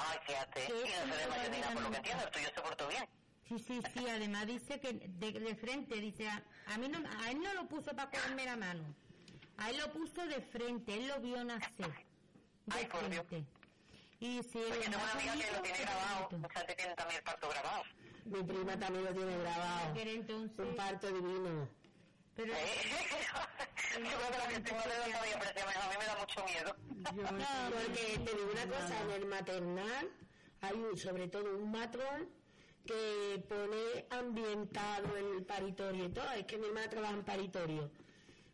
[0.04, 0.66] Ay, fíjate.
[0.66, 1.96] Sí, Y no se nada, por lo que sí.
[1.96, 2.24] entiendo.
[2.24, 3.08] El tuyo se portó bien.
[3.48, 7.30] Sí, sí, sí, además dice que de, de frente, dice, a, a mí no, a
[7.30, 8.82] él no lo puso para cogerme la mano,
[9.58, 11.90] a él lo puso de frente, él lo vio nacer,
[12.66, 13.26] de Ay, por Dios.
[13.28, 13.46] frente.
[14.20, 16.14] Y sí, Pues yo tengo una amiga que lo tiene grabado.
[16.30, 16.38] bonito.
[16.38, 17.82] Mucha gente tiene también el parto grabado.
[18.24, 19.94] Mi prima también lo tiene grabado.
[20.00, 21.68] Entonces, Un parto divino.
[22.36, 22.52] Pero.
[23.92, 25.76] Yo creo que la que tengo de todavía mejor.
[25.76, 26.76] A mí me da mucho miedo.
[27.14, 27.22] Yo
[27.76, 30.10] Porque te digo una cosa, en el maternal
[30.62, 32.30] hay un, sobre todo un matrón
[32.86, 36.30] que pone ambientado el paritorio y todo.
[36.32, 37.90] Es que mi hermana trabaja en paritorio.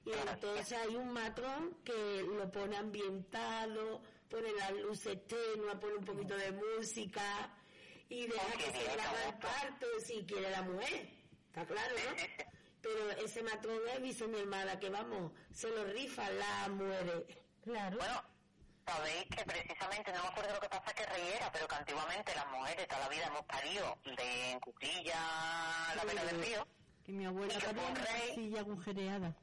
[0.05, 6.05] Y entonces hay un matrón que lo pone ambientado, pone las luces tenues, pone un
[6.05, 7.55] poquito de música
[8.09, 11.11] y deja que se graba el parto si quiere la mujer.
[11.49, 12.45] Está claro, ¿no?
[12.89, 17.25] Pero ese matrón es, dice mi hermana, que vamos, se lo rifan las mujeres.
[17.63, 18.25] claro, Bueno,
[18.87, 22.47] sabéis que precisamente, no me acuerdo lo que pasa que reyera, pero que antiguamente las
[22.49, 25.21] mujeres toda la vida hemos parido de en cuclilla
[25.95, 26.67] la vena del río.
[27.05, 28.35] que mi abuela rey.
[28.35, 29.35] silla agujereada.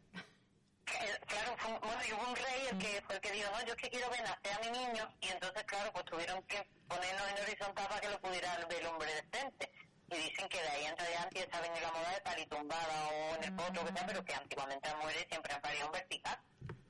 [1.28, 3.66] Claro, fue un- bueno, y hubo un rey el que fue el que dijo, no,
[3.66, 6.68] yo es que quiero ver nacer a mi niño, y entonces, claro, pues tuvieron que
[6.88, 9.72] ponernos en horizontal para que lo pudiera ver el hombre decente.
[10.12, 13.44] Y dicen que de ahí en adelante está venido la moda de paritumbada o en
[13.44, 16.40] el potro, que sea, pero que antiguamente las mujeres siempre han parido en vertical.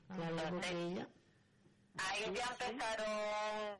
[0.08, 1.08] La cuclilla.
[1.98, 3.78] Ahí ya empezaron,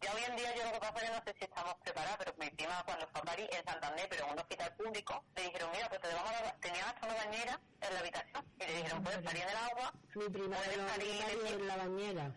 [0.00, 2.16] ya hoy en día yo lo que pasa es que no sé si estamos preparados,
[2.18, 5.42] pero mi prima cuando fue a París, en Santander, pero en un hospital público, le
[5.42, 8.72] dijeron, mira, pues te vamos a tenían hasta una bañera en la habitación, y le
[8.76, 11.76] dijeron, puedes parir en el agua, Mi prima Puede me lo parir en- en la
[11.76, 12.32] bañera.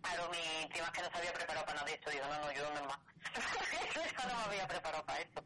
[0.00, 2.10] Claro, mi prima es que no se había preparado para nada de esto.
[2.10, 2.98] Digo, no, no, yo no más.
[3.34, 5.42] Yo no me había preparado para esto.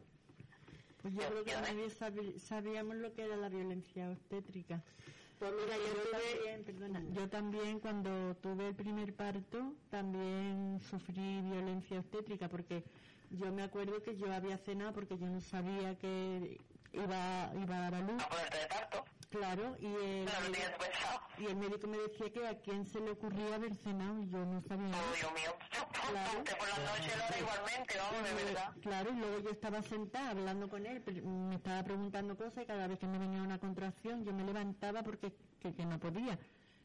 [1.03, 4.83] Pues yo creo que nadie sabi- sabíamos lo que era la violencia obstétrica.
[5.39, 6.11] Pues mira, yo Yo tuve...
[6.20, 12.85] también, perdona, yo también cuando tuve el primer parto también sufrí violencia obstétrica porque
[13.31, 16.59] yo me acuerdo que yo había cenado porque yo no sabía que
[16.93, 19.05] iba, iba a dar a luz, A ponerte de parto.
[19.31, 21.20] Claro, y el, No lo pensado.
[21.39, 24.45] y el médico me decía que a quién se le ocurría haber cenado y yo
[24.45, 25.12] no sabía Oh, nada.
[25.18, 25.53] Dios mío.
[26.11, 26.43] Claro.
[26.59, 28.74] Por la noche lo igualmente, vamos, de verdad.
[28.83, 32.66] Claro, y luego yo estaba sentada hablando con él, pero me estaba preguntando cosas y
[32.66, 36.37] cada vez que me venía una contracción yo me levantaba porque que, que no podía.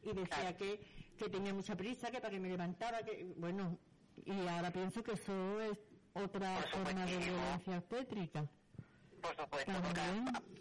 [0.03, 0.57] Y decía Claro.
[0.57, 0.79] que,
[1.17, 3.79] que tenía mucha prisa, que para que me levantaba, que bueno,
[4.23, 5.79] y ahora pienso que eso es
[6.13, 8.45] otra forma de violencia obstétrica.
[9.25, 10.01] Por supuesto, porque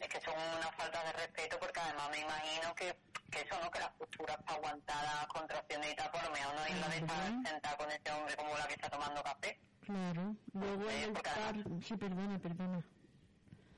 [0.01, 2.97] es que son una falta de respeto, porque además me imagino que,
[3.31, 3.71] que eso, ¿no?
[3.71, 6.89] Que las posturas para aguantar las contracciones y tal, por lo menos no es la
[6.89, 9.61] de estar sentada con ese hombre como la que está tomando café.
[9.85, 12.81] Claro, luego el parto, sí, perdona, perdona.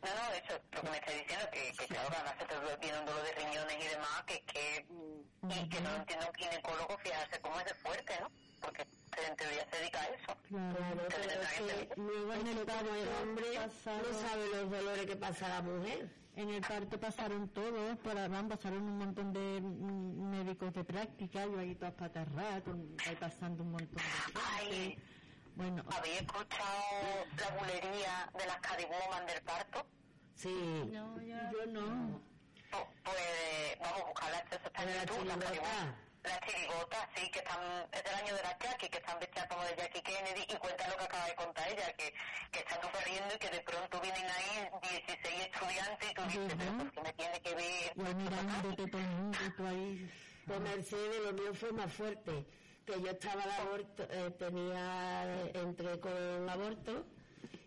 [0.02, 2.76] No, no, eso, lo que me está diciendo, que, que claro, que además se te
[2.76, 6.34] viene un dolor de riñones y demás, que, que, mm, y que no entiendo un
[6.34, 8.30] ginecólogo fijarse cómo es de fuerte, ¿no?
[8.60, 8.82] Porque
[9.28, 10.36] en teoría se dedica a eso.
[10.48, 12.66] Claro, pero que que luego en el como el
[13.08, 16.10] parto hombre pasaron- no sabe los dolores que pasa la mujer.
[16.36, 21.58] En el parto pasaron todos, para, van, pasaron un montón de médicos de práctica, yo
[21.58, 21.94] ahí todas
[23.06, 24.40] ahí pasando un montón de
[24.70, 24.98] gente.
[25.54, 29.86] Bueno, ¿Habéis escuchado la bulería de las Cadiwoman del parto?
[30.34, 30.84] Sí.
[30.92, 32.20] no, ya, yo no.
[32.70, 35.24] Pu- Pues vamos a buscarla, esto está en ¿De la YouTube,
[36.26, 37.60] las chirigotas, sí, que están,
[37.92, 40.88] es del año de la Jackie, que están vestidas como de Jackie Kennedy, y cuenta
[40.88, 42.14] lo que acaba de contar ella, que,
[42.52, 44.68] que están pariendo y que de pronto vienen ahí
[45.06, 46.76] 16 estudiantes y tú dices, pero.
[46.78, 47.92] ¿por qué me tiene que ver?
[47.96, 50.10] Y mirándote todo el mundo, tú ahí.
[50.46, 52.46] Pues Mercedes, lo mío fue más fuerte.
[52.86, 57.04] Que yo estaba de aborto, eh, tenía, entré con aborto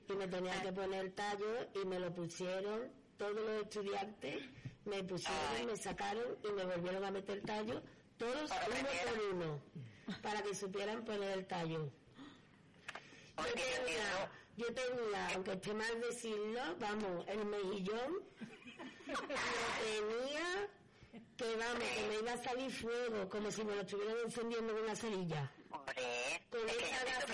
[0.07, 4.41] y me tenía que poner el tallo y me lo pusieron todos los estudiantes,
[4.85, 7.81] me pusieron, me sacaron y me volvieron a meter el tallo,
[8.19, 9.61] todos uno por uno,
[10.21, 11.89] para que supieran poner el tallo.
[13.37, 18.11] Yo tenía, yo tenía, aunque esté mal decirlo, vamos, el mejillón,
[19.07, 20.69] lo tenía
[21.37, 24.83] que vamos, que me iba a salir fuego, como si me lo estuvieran encendiendo con
[24.83, 25.51] una cerilla.
[25.71, 27.25] hombre, Con es esa gasa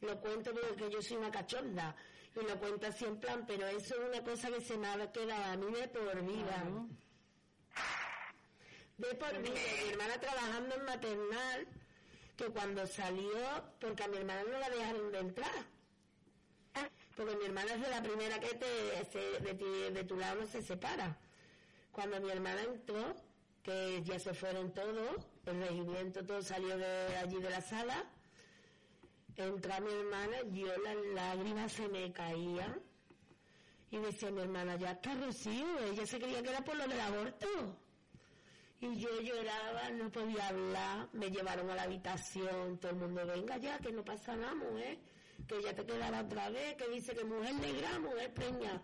[0.00, 1.94] que lo cuento porque yo soy una cachonda
[2.34, 5.12] y lo cuento así en plan, pero eso es una cosa que se me ha
[5.12, 6.64] quedado a mí de por vida.
[9.00, 9.54] De por vida.
[9.84, 11.66] Mi hermana trabajando en maternal,
[12.36, 13.38] que cuando salió,
[13.80, 15.64] porque a mi hermana no la dejaron de entrar.
[17.16, 20.40] Porque mi hermana es de la primera que te, se- de, ti- de tu lado
[20.40, 21.18] no se separa.
[21.92, 23.14] Cuando mi hermana entró,
[23.62, 28.04] que ya se fueron todos, el regimiento todo salió de allí de la sala,
[29.36, 32.80] entra mi hermana, yo las lágrimas se me caían
[33.90, 37.00] y decía mi hermana, ya está Rocío, ella se creía que era por lo del
[37.00, 37.76] aborto.
[38.82, 43.58] Y yo lloraba, no podía hablar, me llevaron a la habitación, todo el mundo, venga
[43.58, 44.98] ya, que no pasa nada, mujer,
[45.46, 48.82] que ya te quedará otra vez, que dice que mujer negra, mujer preña.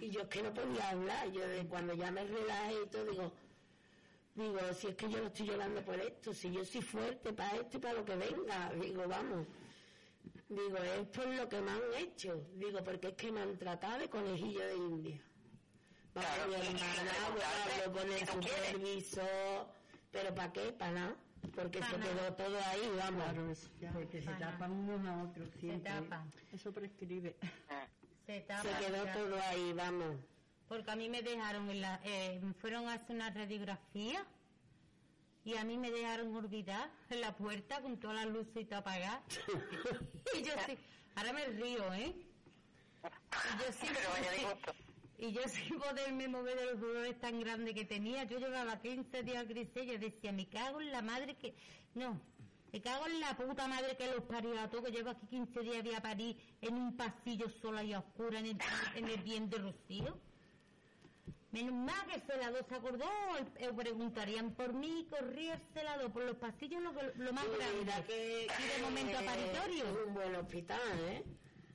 [0.00, 3.04] Y yo es que no podía hablar, yo de cuando ya me relajé y todo,
[3.04, 3.32] digo,
[4.34, 7.56] digo, si es que yo no estoy llorando por esto, si yo soy fuerte para
[7.56, 9.46] esto y para lo que venga, digo, vamos.
[10.48, 13.98] Digo, es por lo que me han hecho, digo, porque es que me han tratado
[13.98, 15.20] de conejillo de India.
[16.16, 18.70] Vamos, Claro, el si tú quieres.
[18.72, 19.66] supervisor,
[20.10, 20.72] pero ¿para qué?
[20.72, 21.16] Para nada,
[21.54, 23.24] porque Pa' se quedó todo ahí, vamos.
[23.24, 23.92] Claro, ya.
[23.92, 25.92] Porque se tapan unos a otros Se siempre.
[25.92, 26.24] tapa.
[26.52, 27.36] Eso prescribe.
[28.26, 28.62] Se tapa.
[28.62, 29.12] Se quedó ya.
[29.12, 30.16] todo ahí, vamos.
[30.68, 34.24] Porque a mí me dejaron, en la, eh, fueron a hacer una radiografía
[35.44, 38.78] y a mí me dejaron olvidar en la puerta con todas las luces y todo
[38.80, 39.22] apagado.
[40.34, 40.76] y yo sí,
[41.14, 42.14] ahora me río, ¿eh?
[43.04, 44.74] Y yo sí, Pero vaya disgusto.
[45.18, 49.22] Y yo sin poderme mover de los dolores tan grandes que tenía, yo llevaba 15
[49.22, 51.54] días grisé, yo decía, me cago en la madre que...
[51.94, 52.20] No,
[52.72, 55.60] me cago en la puta madre que los parió a todos, que llevo aquí 15
[55.60, 58.58] días voy a parir en un pasillo sola y oscura en el,
[58.96, 60.18] en el bien de Rocío.
[61.52, 63.08] Menos mal que Celado se acordó,
[63.56, 68.06] eh, preguntarían por mí, corría el Celado por los pasillos lo, lo más grande.
[68.06, 69.84] Que, Y de momento a que paritorio.
[69.84, 71.24] Es un buen hospital, ¿eh?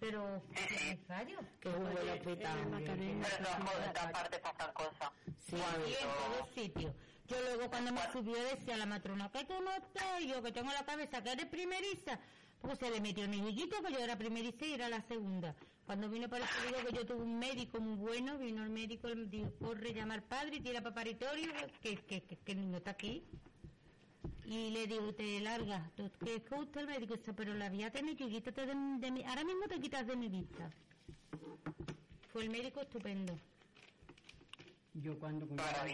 [0.02, 1.38] Pero, ¿qué fallo?
[1.62, 2.58] Que es un buen hospital.
[2.60, 3.28] en Macarena.
[3.38, 3.50] Pero
[3.86, 5.12] en todas- partes pasan cosas.
[5.48, 6.94] Sí, Y en todos sitios.
[7.28, 10.72] Yo luego cuando me subió decía la matrona, que tú no estás, yo que tengo
[10.74, 12.20] la cabeza que eres primeriza,
[12.62, 15.56] pues se le metió en el que yo era primeriza y era la segunda.
[15.86, 19.08] Cuando vino para eso digo que yo tuve un médico muy bueno, vino el médico,
[19.10, 22.92] dijo, corre, llama al padre, tira para paritorio, que, que, que, que el niño está
[22.92, 23.24] aquí.
[24.52, 27.70] Y le digo, te largas, tú- que es que usted el médico dice, pero la
[27.70, 30.70] vía de mi quítate de, de mi, ahora mismo te quitas de mi vista.
[32.34, 33.34] Fue el médico estupendo.
[34.94, 35.46] Yo cuando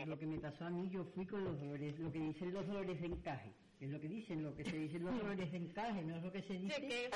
[0.08, 2.66] lo que me pasó a mí, yo fui con los dolores, lo que dicen los
[2.66, 3.54] dolores de encaje.
[3.80, 6.32] Es lo que dicen, lo que se dicen los dolores de encaje, no es lo
[6.32, 6.82] que se dice.
[6.82, 7.12] que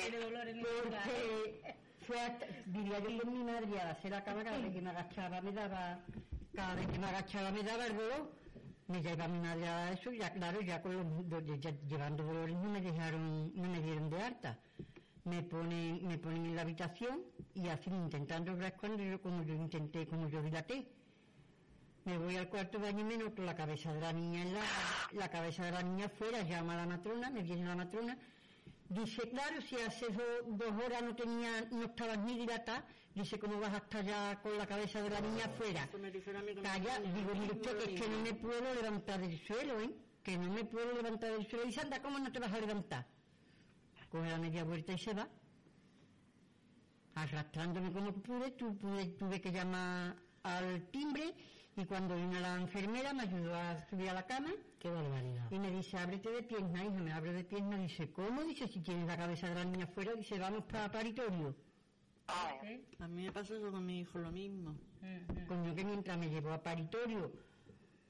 [0.00, 1.04] tiene dolor en el lugar.
[1.04, 1.74] Porque
[2.08, 4.90] fue hasta, vivía yo con mi madre a hacer la cámara, cada vez que me
[4.90, 6.00] agachaba me daba,
[6.56, 8.43] cada vez que me agachaba me daba el dolor.
[8.86, 11.42] Me lleva mi madre a eso, ya claro, ya con los,
[11.88, 14.58] llevando dolores no me dejaron, no me dieron de alta.
[15.24, 17.22] Me ponen, me ponen en la habitación
[17.54, 20.86] y así intentando hablar cuando yo, como yo intenté, como yo dilaté.
[22.04, 24.60] Me voy al cuarto baño y me noto la cabeza de la niña en la,
[25.12, 28.18] la cabeza de la niña fuera, llama a la matrona, me viene la matrona,
[28.88, 33.58] dice, claro, si hace do- dos horas no tenía, no estabas ni dilatada, dice, ¿cómo
[33.60, 35.84] vas hasta allá con la cabeza de la niña fuera?
[35.84, 38.18] Eso me dijeron a mí que me Calla, digo, mire usted, que es que no
[38.22, 39.90] me puedo levantar del suelo, ¿eh?
[40.22, 41.66] Que no me puedo levantar del suelo.
[41.66, 43.06] Dice, anda, ¿cómo no te vas a levantar?
[44.10, 45.28] Coge la media vuelta y se va.
[47.16, 51.34] Arrastrándome como pude, tu- pude- tuve que llamar al timbre
[51.76, 55.50] y cuando vino la enfermera me ayudó a subir a la cama Qué barbaridad.
[55.50, 58.42] y me dice, ábrete de pierna, hija, me abre de pierna, dice, ¿cómo?
[58.44, 61.54] Dice, si tienes la cabeza de la niña afuera, dice, vamos para paritorio.
[62.26, 64.74] Ay, A mí me pasó eso con mi hijo, lo mismo.
[65.48, 67.32] Coño, que mientras me llevó a paritorio,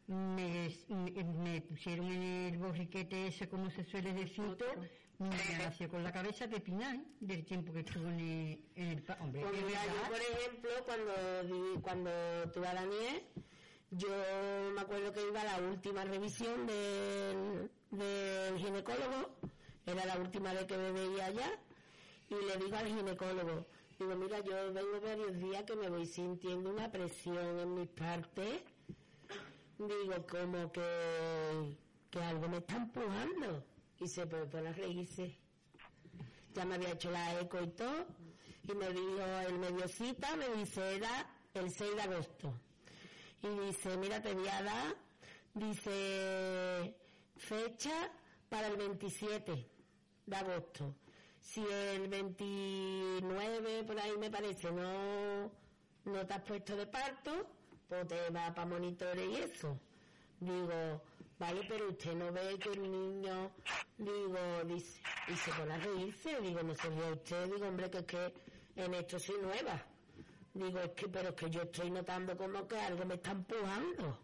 [0.07, 4.45] me, me, me pusieron en el borriquete ese, como se suele decir,
[5.19, 9.05] niña nació con la cabeza de pinar, del tiempo que estuvo en el, en el
[9.21, 11.43] Hombre, Pues mira, yo, por ejemplo, cuando,
[11.75, 12.11] di- cuando
[12.53, 13.23] tuve a Daniel,
[13.97, 14.09] yo
[14.75, 19.37] me acuerdo que iba a la última revisión del, del ginecólogo,
[19.87, 21.59] era la última vez que me veía allá,
[22.29, 23.67] y le digo al ginecólogo,
[23.99, 28.63] digo, mira, yo vengo varios días que me voy sintiendo una presión en mis partes,
[29.79, 31.77] digo, como que,
[32.11, 33.65] que algo me está empujando,
[34.01, 35.45] y se pone pone a reírse
[36.55, 38.07] ya me había hecho la eco y todo,
[38.63, 42.55] y me dijo el mediocita, me dice, era el 6 de agosto.
[43.45, 44.97] Y dice, mira, te voy a dar,
[45.53, 46.95] dice,
[47.37, 48.11] fecha
[48.49, 49.69] para el 27
[50.25, 50.95] de agosto.
[51.41, 55.53] Si el 29, por ahí me parece, no,
[56.07, 57.47] no te has puesto de parto,
[57.87, 59.79] pues te va para monitores y eso.
[60.41, 61.03] Digo,
[61.39, 63.51] vale, pero usted no ve que el niño,
[63.99, 68.05] digo, dice, y se pone a reírse, digo, no ríe usted, digo, hombre, que es
[68.07, 68.35] que
[68.77, 69.85] en esto soy nueva.
[70.55, 74.19] Digo, es que, pero es que yo estoy notando como que algo me está empujando.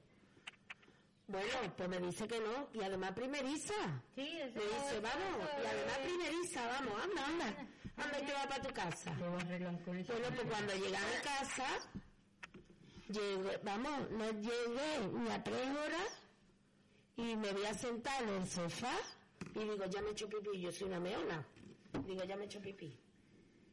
[1.26, 3.74] Bueno, pues me dice que no, y además primeriza.
[4.14, 8.26] Sí, eso Me dice, vamos, eso y además es- primeriza, vamos, anda, anda, anda y
[8.26, 9.14] te vas para tu casa.
[9.18, 11.66] Bueno, pues cuando llegué a casa,
[13.08, 16.22] llegué, vamos, no llegué ni a tres horas
[17.16, 18.96] y me voy a sentar en el sofá
[19.54, 21.46] y digo, ya me he hecho pipí, yo soy una meona.
[22.06, 22.96] Digo, ya me he hecho pipí.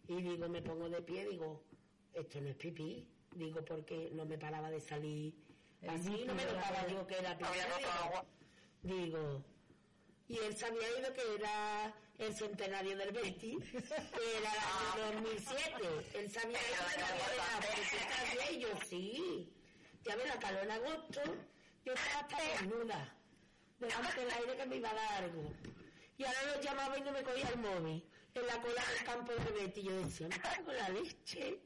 [0.08, 1.64] Y digo, me pongo de pie, digo,
[2.22, 3.08] esto no es pipí.
[3.32, 5.34] Digo, porque no me paraba de salir
[5.88, 7.50] así, no me notaba yo que era pipí.
[8.84, 9.44] Digo, digo,
[10.30, 15.72] y él sabía ido que era el centenario del Betis, que era el año 2007.
[16.16, 17.06] Él sabía ido que no
[18.22, 19.54] había y yo sí.
[20.04, 21.22] Ya me la caló en agosto,
[21.86, 23.16] yo estaba hasta desnuda,
[23.80, 25.54] delante del aire que me iba a dar algo.
[26.18, 28.04] Y ahora lo llamaba y no me cogía el móvil,
[28.34, 29.84] en la cola del campo del Betis.
[29.84, 31.60] Yo decía, me cago la leche.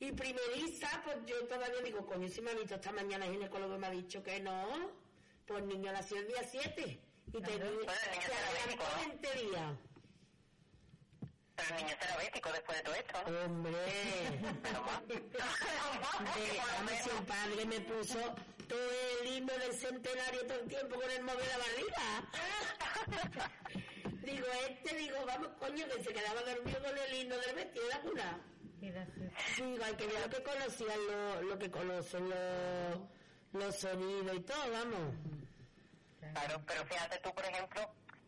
[0.00, 3.78] Y primeriza, pues yo todavía digo, coño, si me ha visto esta mañana el ginecólogo
[3.78, 4.90] me ha dicho que no,
[5.46, 8.96] pues niño nació el día 7 y te Bueno, se será bético, adelantó ¿no?
[9.08, 9.72] 20 días.
[11.56, 13.44] Pero el niño será bético después de todo esto, ¿no?
[13.44, 13.72] Hombre,
[14.62, 14.84] Pero
[17.18, 18.18] el padre me puso
[18.68, 18.90] todo
[19.20, 22.30] el himno del centenario todo el tiempo con el móvil arriba.
[24.22, 27.90] digo, este, digo, vamos, coño, que se quedaba dormido con el himno del vestido de
[27.90, 28.40] la cuna.
[29.56, 32.98] Digo, hay que ver lo que conocían, lo, lo que conocen los,
[33.52, 35.14] los sonidos y todo, vamos.
[36.32, 37.80] Claro, pero fíjate tú, por ejemplo,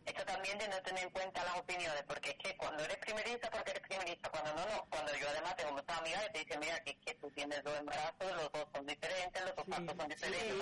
[0.05, 3.49] esto también de no tener en cuenta las opiniones, porque es que cuando eres primerista,
[3.49, 6.59] porque eres primerista, cuando no, no, cuando yo además tengo muchas amigas que te dicen,
[6.61, 9.95] mira, que es que tú tienes dos embarazos, los dos son diferentes, los dos partos
[9.97, 10.55] son diferentes,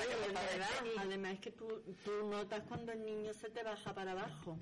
[0.81, 0.95] Sí.
[0.97, 4.57] Además es que tú, tú notas cuando el niño se te baja para abajo.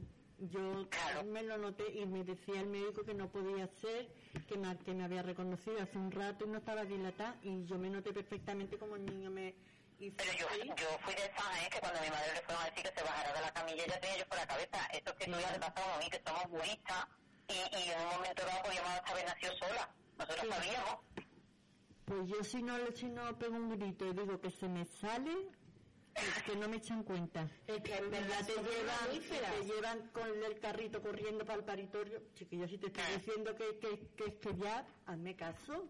[0.51, 1.23] Yo Claro.
[1.23, 4.07] me lo noté y me decía el médico que no podía ser,
[4.47, 7.77] que me, que me había reconocido hace un rato y no estaba dilatada y yo
[7.77, 9.55] me noté perfectamente como el niño me
[9.99, 11.69] hizo Pero yo, yo fui de esa, ¿eh?
[11.71, 13.99] que cuando mi madre le fueron a decir que se bajara de la camilla, ya
[14.01, 14.85] tenía yo por la cabeza.
[14.91, 17.07] Esto es que no le pasado a mí, que somos budistas,
[17.47, 19.89] y, y en un momento dado podíamos haber nacido sola.
[20.17, 20.95] Nosotros sabíamos.
[22.05, 25.31] Pues yo si no, si no pego un grito y digo que se me sale,
[26.15, 27.47] es que no me echan cuenta.
[27.67, 28.61] Es que en verdad te te
[29.65, 32.21] llevan, te con el carrito corriendo para el paritorio.
[32.35, 33.17] Chiquillo, si te estoy Ah.
[33.17, 35.85] diciendo que, que, que estudiar, hazme caso.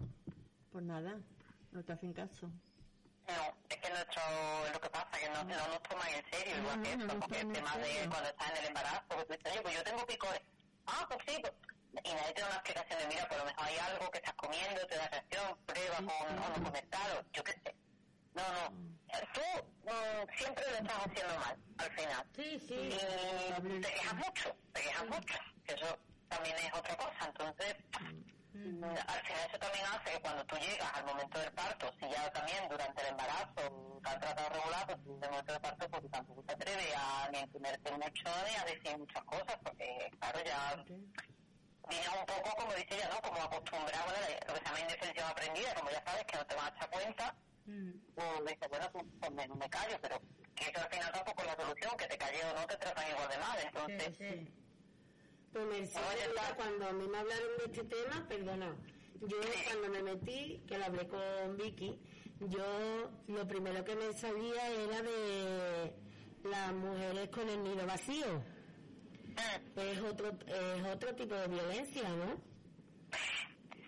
[0.71, 1.19] Pues nada,
[1.71, 2.47] no te hacen caso.
[3.28, 4.21] No, es que nuestro,
[4.74, 6.97] lo que pasa es que no, no nos toman en serio, No, igual no, que
[6.97, 9.51] no esto, nos porque el tema de cuando estás en el embarazo, que tú dices,
[9.51, 10.41] oye, pues yo tengo picores.
[10.88, 11.53] Ah, pues sí, pues.
[12.03, 14.34] Y nadie te da una explicación de, mira, por lo mejor hay algo que estás
[14.34, 17.76] comiendo, te da reacción, prueba con unos comentarios, yo qué sé.
[18.34, 18.92] No, no.
[19.34, 19.41] Tú
[19.86, 22.26] mm, siempre lo estás haciendo mal, al final.
[22.36, 22.74] Sí, sí.
[22.74, 25.39] Y te quejas mucho, te quejas mucho.
[25.66, 25.99] que Eso
[26.30, 27.26] también es otra cosa.
[27.28, 27.76] Entonces,
[28.53, 32.09] mm, al final eso también hace que cuando tú llegas al momento del parto, si
[32.09, 35.89] ya también durante el embarazo te han tratado regular, pues en el momento del parto
[35.89, 40.11] pues tampoco te atreves a ni a imponerte mucho ni a decir muchas cosas, porque
[40.20, 40.84] claro, ya
[41.89, 43.22] viene un poco, como dice ella, ¿no?
[43.22, 46.55] Como acostumbrado a lo que se llama indefensión aprendida, como ya sabes que no te
[46.55, 47.36] vas a echar cuenta,
[47.66, 50.22] pues dices, bueno, pues, pues me, no me callo, pero
[50.55, 53.11] que eso al final tampoco es la solución, que te calles o no te tratan
[53.11, 54.49] igual de mal, entonces...
[55.53, 58.76] Pues Mercedes, mira, cuando a mí me hablaron de este tema, perdona,
[59.22, 61.99] yo cuando me metí, que lo hablé con Vicky,
[62.39, 65.93] yo lo primero que me salía era de
[66.43, 68.43] las mujeres con el nido vacío.
[69.76, 72.36] Es otro, es otro tipo de violencia, ¿no?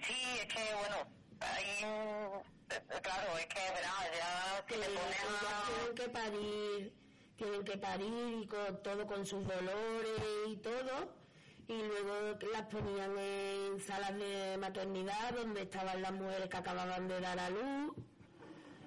[0.06, 1.08] Sí, es que, bueno,
[1.40, 2.55] hay un...
[2.68, 5.68] Claro, es que, verás, ya si te pones a...
[5.68, 6.94] tienen que parir,
[7.38, 11.14] tienen que parir y con, todo con sus dolores y todo,
[11.68, 17.20] y luego las ponían en salas de maternidad donde estaban las mujeres que acababan de
[17.22, 17.96] dar a luz.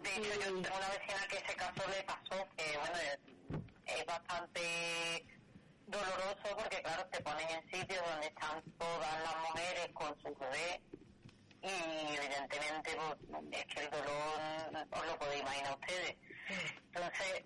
[0.02, 4.06] De hecho, yo tengo una vecina que ese caso le pasó, que, bueno, es, es
[4.06, 5.26] bastante
[5.86, 10.80] doloroso porque, claro, te ponen en sitios donde están todas las mujeres con su bebé
[11.62, 12.96] y, evidentemente,
[13.28, 16.16] pues, es que el dolor os lo podéis imaginar ustedes.
[16.94, 17.44] Entonces,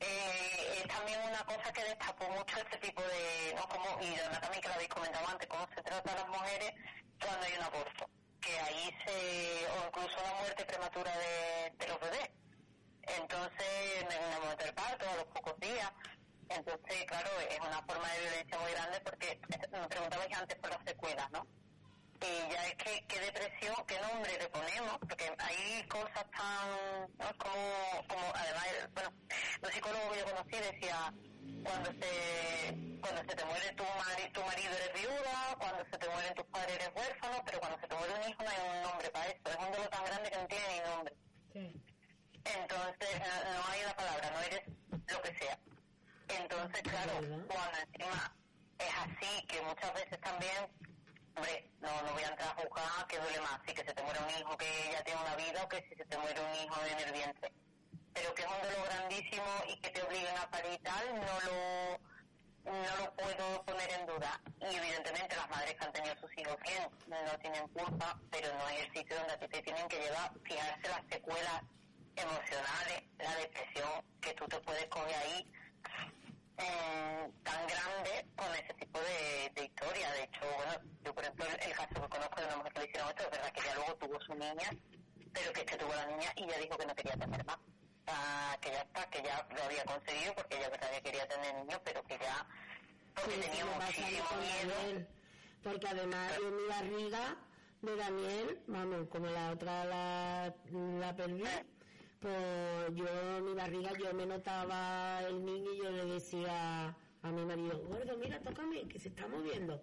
[0.00, 3.68] eh, es también una cosa que destapó mucho este tipo de, ¿no?
[3.68, 6.72] Como, y además también que lo habéis comentado antes, cómo se trata a las mujeres
[7.20, 8.10] cuando hay un aborto.
[8.40, 12.30] Que ahí se, o incluso la muerte prematura de, los bebés.
[13.02, 15.92] Entonces, en el momento del parto, a los pocos días.
[16.48, 19.40] Entonces, claro, es una forma de violencia muy grande porque
[19.70, 21.46] me preguntabais antes por las secuelas, ¿no?
[22.20, 26.70] Y ya es que, qué depresión, qué nombre le ponemos, porque hay cosas tan,
[27.18, 27.38] ¿no?
[27.38, 29.10] como, como además, bueno,
[29.62, 31.12] un psicólogo que yo conocí decía,
[31.64, 36.08] cuando se, cuando se te muere tu, mari, tu marido eres viuda, cuando se te
[36.08, 38.82] mueren tus padres eres huérfano, pero cuando se te muere un hijo no hay un
[38.82, 41.14] nombre para eso, es un dolor tan grande que no tiene ni nombre.
[42.44, 45.58] Entonces, no, no hay una palabra, no eres lo que sea.
[46.28, 47.12] Entonces, claro,
[47.48, 48.36] cuando encima
[48.78, 50.68] es así, que muchas veces también,
[51.36, 54.02] hombre, no, no voy a entrar a juzgar que duele más, si que se te
[54.02, 56.54] muere un hijo que ya tiene una vida o que si se te muere un
[56.54, 57.52] hijo en el vientre.
[58.12, 62.14] pero que es un dolor grandísimo y que te obliguen a parir tal, no lo
[62.64, 64.40] no lo puedo poner en duda.
[64.60, 68.68] Y evidentemente las madres que han tenido sus hijos bien no tienen culpa, pero no
[68.70, 71.62] es el sitio donde a ti te tienen que llevar, fijarse las secuelas
[72.16, 75.52] emocionales, la depresión que tú te puedes coger ahí
[76.58, 80.12] eh, tan grande con ese tipo de, de, historia.
[80.12, 80.72] De hecho, bueno,
[81.04, 83.30] yo por ejemplo el, caso que conozco de una mujer que le hicieron esto, es
[83.30, 84.70] verdad que ya luego tuvo su niña,
[85.32, 87.58] pero que este tuvo la niña y ya dijo que no quería tener más.
[88.60, 91.80] que ya está, que ya lo había conseguido porque ella verdad que quería tener niños,
[91.84, 92.46] pero que ya
[93.14, 95.06] porque tenía muchísimo miedo.
[95.62, 97.36] Porque además en mi barriga
[97.80, 101.44] de Daniel, vamos, como la otra la, la perdí,
[102.24, 103.04] pues yo
[103.42, 108.16] mi barriga yo me notaba el niño y yo le decía a mi marido, gordo,
[108.16, 109.82] mira, tócame, que se está moviendo.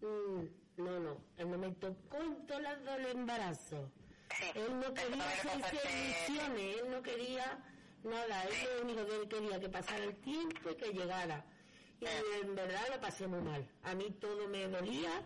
[0.00, 0.44] Mm,
[0.76, 2.60] no, no, él no me tocó en dos
[2.98, 3.90] el embarazo.
[4.54, 7.64] Él no quería hacer misiones, él no quería
[8.04, 11.44] nada, él lo único que él quería que pasara el tiempo y que llegara.
[11.98, 12.04] Y
[12.44, 13.68] en verdad lo pasé muy mal.
[13.82, 15.20] A mí todo me dolía,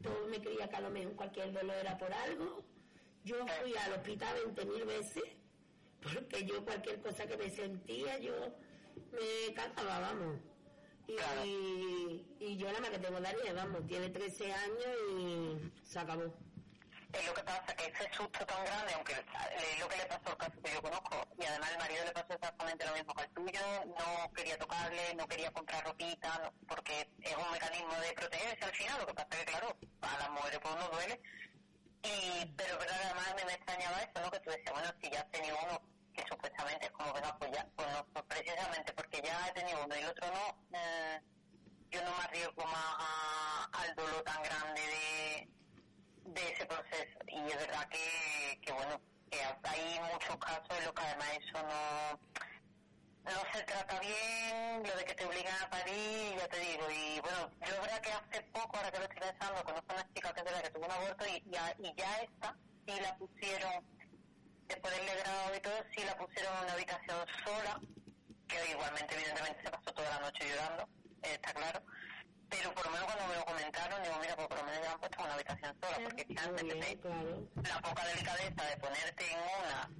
[0.00, 2.62] todo me creía que a lo mejor cualquier dolor era por algo.
[3.24, 5.24] Yo fui al hospital 20.000 veces,
[6.02, 8.34] porque yo cualquier cosa que me sentía, yo
[9.12, 10.38] me cagaba, vamos.
[11.06, 16.34] Y, y, yo la más que tengo Daniel, vamos, tiene 13 años y se acabó
[17.12, 20.30] es lo que pasa que ese susto tan grande, aunque es lo que le pasó
[20.30, 23.22] al caso que yo conozco, y además el marido le pasó exactamente lo mismo que
[23.22, 28.64] al tuyo, no quería tocarle, no quería comprar ropita, porque es un mecanismo de protegerse
[28.64, 31.20] al final, lo que pasa es que claro, a las mujeres pues no duele,
[32.02, 34.30] y, pero verdad además me, extrañaba eso, ¿no?
[34.30, 35.80] Que tú decías, bueno, si ya has tenido uno
[36.14, 39.84] que supuestamente es como, venga, pues ya, pues no, pues precisamente porque ya he tenido
[39.84, 41.20] uno y el otro no, eh,
[41.90, 45.48] yo no me arriesgo más al dolor tan grande de
[46.32, 47.18] de ese proceso.
[47.26, 51.62] Y es verdad que, que bueno, que hay muchos casos en los que además eso
[51.62, 52.20] no
[53.34, 57.20] no se trata bien, lo de que te obligan a parir, ya te digo, y
[57.20, 60.32] bueno, yo verdad que hace poco, ahora que lo estoy pensando, conozco a una chica
[60.32, 62.56] que es verdad que tuvo un aborto y ya, y ya esta,
[62.86, 63.84] sí la pusieron,
[64.66, 67.80] después del grado y todo, sí la pusieron en una habitación sola,
[68.48, 70.88] que igualmente evidentemente se pasó toda la noche llorando,
[71.22, 71.82] está claro,
[72.48, 74.92] pero por lo menos cuando me lo comentaron, digo, mira, pues por lo menos ya
[74.92, 76.64] han puesto una habitación sola, porque si antes
[77.68, 79.90] la poca delicadeza de ponerte en una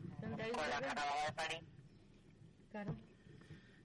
[0.53, 1.65] con la que acababa de parir.
[2.71, 3.08] Claro.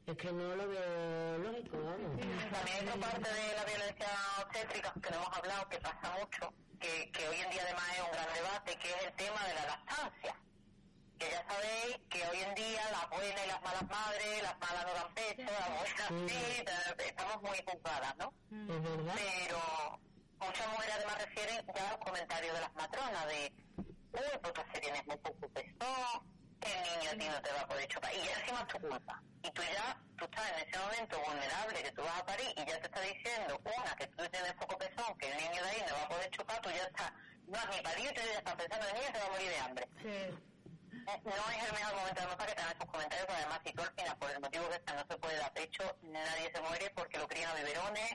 [0.05, 2.19] Es que no lo veo lógico, vamos.
[2.51, 4.07] También otra parte de la violencia
[4.41, 8.03] obstétrica que no hemos hablado, que pasa mucho, que, que hoy en día además es
[8.03, 10.35] un gran debate, que es el tema de la lactancia
[11.23, 14.85] que ya sabéis que hoy en día las buenas y las malas madres, las malas
[14.85, 16.63] no dan pecho, las buenas sí,
[17.07, 18.33] estamos muy ocupadas, ¿no?
[18.49, 19.99] Pero
[20.39, 24.79] muchas mujeres además refieren ya a los comentarios de las matronas de, uy, pues se
[24.79, 26.23] tienes muy poco peso,
[26.69, 28.79] el niño a ti no te va a poder chupar, y ya encima es tu
[28.79, 29.21] culpa.
[29.43, 32.65] Y tú ya, tú estás en ese momento vulnerable que tú vas a parir y
[32.65, 35.83] ya te está diciendo, una, que tú tienes poco peso, que el niño de ahí
[35.87, 37.11] no va a poder chupar, tú ya estás,
[37.47, 39.29] no has ni parido y tú ya estás pensando en el niño se va a
[39.29, 39.87] morir de hambre.
[40.01, 40.53] Sí
[41.03, 43.81] no es el mejor momento además para que tengan esos comentarios, porque además si tú
[43.81, 46.89] al final, por el motivo que sea, no se puede dar pecho, nadie se muere
[46.95, 48.11] porque lo crían a biberones.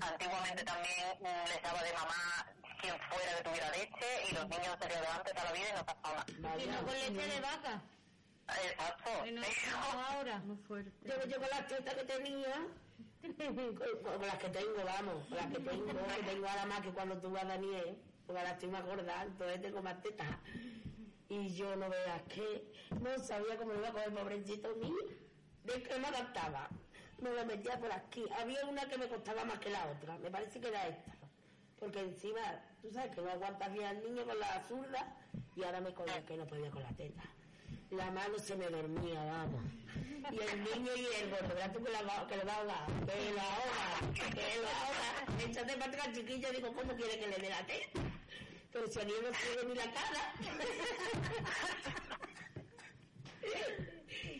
[0.00, 2.46] Antiguamente también les daba de mamá
[2.82, 5.86] quien fuera que tuviera leche y los niños salían adelante toda la vida y no
[5.86, 6.62] pasaba nada.
[6.62, 7.82] Y no con leche de vaca.
[8.48, 9.10] Exacto.
[9.32, 10.38] No, ahora.
[10.40, 10.92] Muy fuerte.
[11.08, 12.66] Yo, yo con las tetas que tenía,
[13.22, 17.16] con, las que tengo, vamos, con las que tengo, que tengo ahora más que cuando
[17.18, 20.28] tuve a Daniel, porque ahora estoy más gorda, entonces tengo más tetas
[21.32, 22.70] y yo no veas que
[23.00, 24.94] no sabía cómo iba a coger el pobrecito mío,
[25.64, 26.68] de que me adaptaba.
[27.20, 28.24] Me lo metía por aquí.
[28.38, 31.12] Había una que me costaba más que la otra, me parece que era esta.
[31.78, 32.40] Porque encima,
[32.82, 35.16] tú sabes que no aguantas bien al niño con la zurda
[35.56, 37.22] y ahora me cogía que no podía con la teta.
[37.90, 39.62] La mano se me dormía, vamos.
[40.30, 42.86] Y el niño y el gordo, ¿verdad tú que, la, que le va a ahogar?
[43.06, 44.14] Que la ahoga,
[45.34, 45.44] que.
[45.44, 48.00] Échate para atrás, chiquillo, digo, ¿cómo quiere que le dé la teta?
[48.72, 50.32] pero si a mí no tiene ni la cara.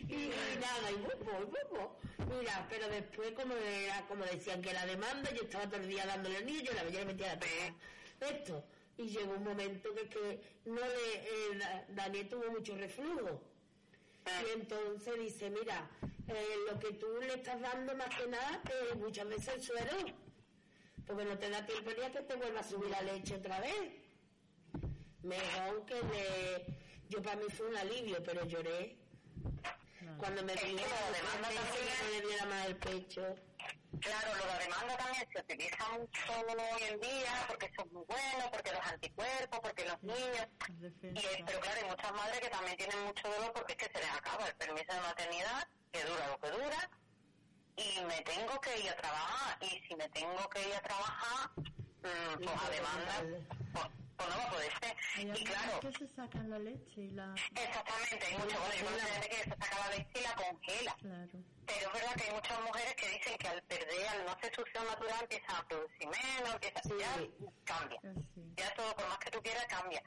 [0.09, 0.29] y,
[0.59, 5.43] nada, y poco, y Mira, pero después, como, era, como decían que la demanda, yo
[5.43, 7.39] estaba todo el día dándole al niño, yo la veía metía la
[8.19, 8.63] Esto.
[8.97, 13.41] Y llegó un momento que, que no le, eh, Daniel tuvo mucho reflujo.
[14.25, 15.89] Y entonces dice, mira,
[16.27, 19.97] eh, lo que tú le estás dando más que nada, eh, muchas veces el suero,
[21.05, 23.59] porque no te da tiempo ni a que te vuelva a subir la leche otra
[23.59, 24.03] vez
[25.23, 26.65] mejor que de...
[27.09, 28.97] Yo para mí fue un alivio, pero lloré.
[30.17, 33.35] Cuando me dijeron que me diera más el pecho.
[33.99, 38.03] Claro, lo de demanda también se utiliza mucho hoy en día porque eso es muy
[38.05, 40.47] bueno, porque los anticuerpos, porque los niños.
[41.01, 43.99] Y, pero claro, hay muchas madres que también tienen mucho dolor porque es que se
[43.99, 46.89] les acaba el permiso de maternidad, que dura lo que dura,
[47.75, 49.57] y me tengo que ir a trabajar.
[49.61, 53.13] Y si me tengo que ir a trabajar, mmm, pues a demanda,
[53.73, 53.87] pues,
[54.17, 54.95] pues, no va a poder ser.
[55.17, 55.79] Y, claro.
[55.79, 57.33] que se sacan la leche y la.
[57.55, 60.95] Exactamente, hay mucha gente que se saca la leche y la congela.
[60.99, 61.52] Claro.
[61.65, 64.55] Pero es verdad que hay muchas mujeres que dicen que al perder, al no hacer
[64.55, 67.27] succión natural, empiezan a producir menos, empieza, ya
[67.63, 67.99] cambia.
[68.55, 70.03] Ya todo, por más que tú quieras, cambia.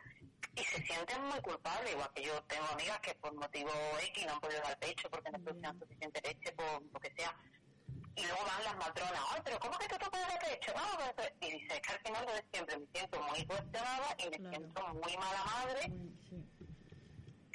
[0.54, 4.32] Y se sienten muy culpables, igual que yo tengo amigas que por motivo X no
[4.32, 7.34] han podido dar pecho porque no producían suficiente leche, por lo que sea.
[8.16, 10.72] Y luego van las matronas, ay, pero ¿cómo que tú te puedes dar pecho?
[10.74, 14.50] No, y dice, es que al final de siempre me siento muy cuestionada y me
[14.50, 15.92] siento muy mala madre.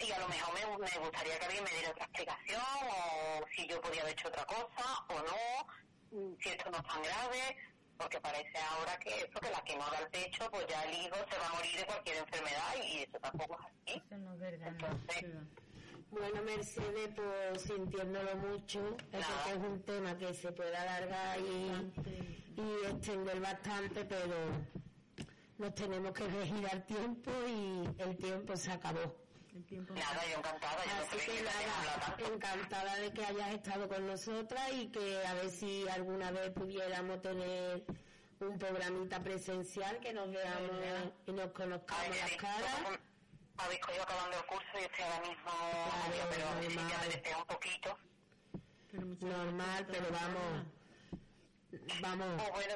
[0.01, 3.67] Y a lo mejor me, me gustaría que alguien me diera otra explicación, o si
[3.67, 7.57] yo podía haber hecho otra cosa, o no, si esto no es tan grave,
[7.97, 10.93] porque parece ahora que eso, que la que no da el pecho, pues ya el
[11.05, 14.03] hijo se va a morir de cualquier enfermedad, y eso tampoco es así.
[14.05, 14.67] Eso no es verdad.
[14.69, 15.25] Entonces,
[16.09, 21.93] Bueno, Mercedes, pues sintiéndolo mucho, eso que es un tema que se puede alargar y,
[22.57, 24.35] y extender bastante, pero
[25.57, 29.20] nos tenemos que regir al tiempo y el tiempo se acabó.
[29.53, 33.25] El tiempo nada, yo encantada, yo no Así sé que que nada, encantada de que
[33.25, 37.83] hayas estado con nosotras y que a ver si alguna vez pudiéramos tener
[38.39, 40.71] un programita presencial, que nos veamos
[41.27, 42.75] y nos conozcamos las caras.
[43.57, 46.83] Habéis cogido acabando el curso y estoy ahora mismo, Claro, pero a ver si ya
[46.83, 47.21] normal.
[47.23, 47.97] me un poquito.
[48.89, 50.65] Pero Normal, pero vamos,
[52.01, 52.75] vamos, Pues bueno,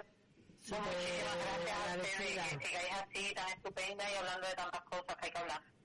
[0.67, 2.43] pues muchísimas gracias a ustedes agradecida.
[2.59, 5.61] que sigáis así, tan estupenda y hablando de tantas cosas que hay que hablar.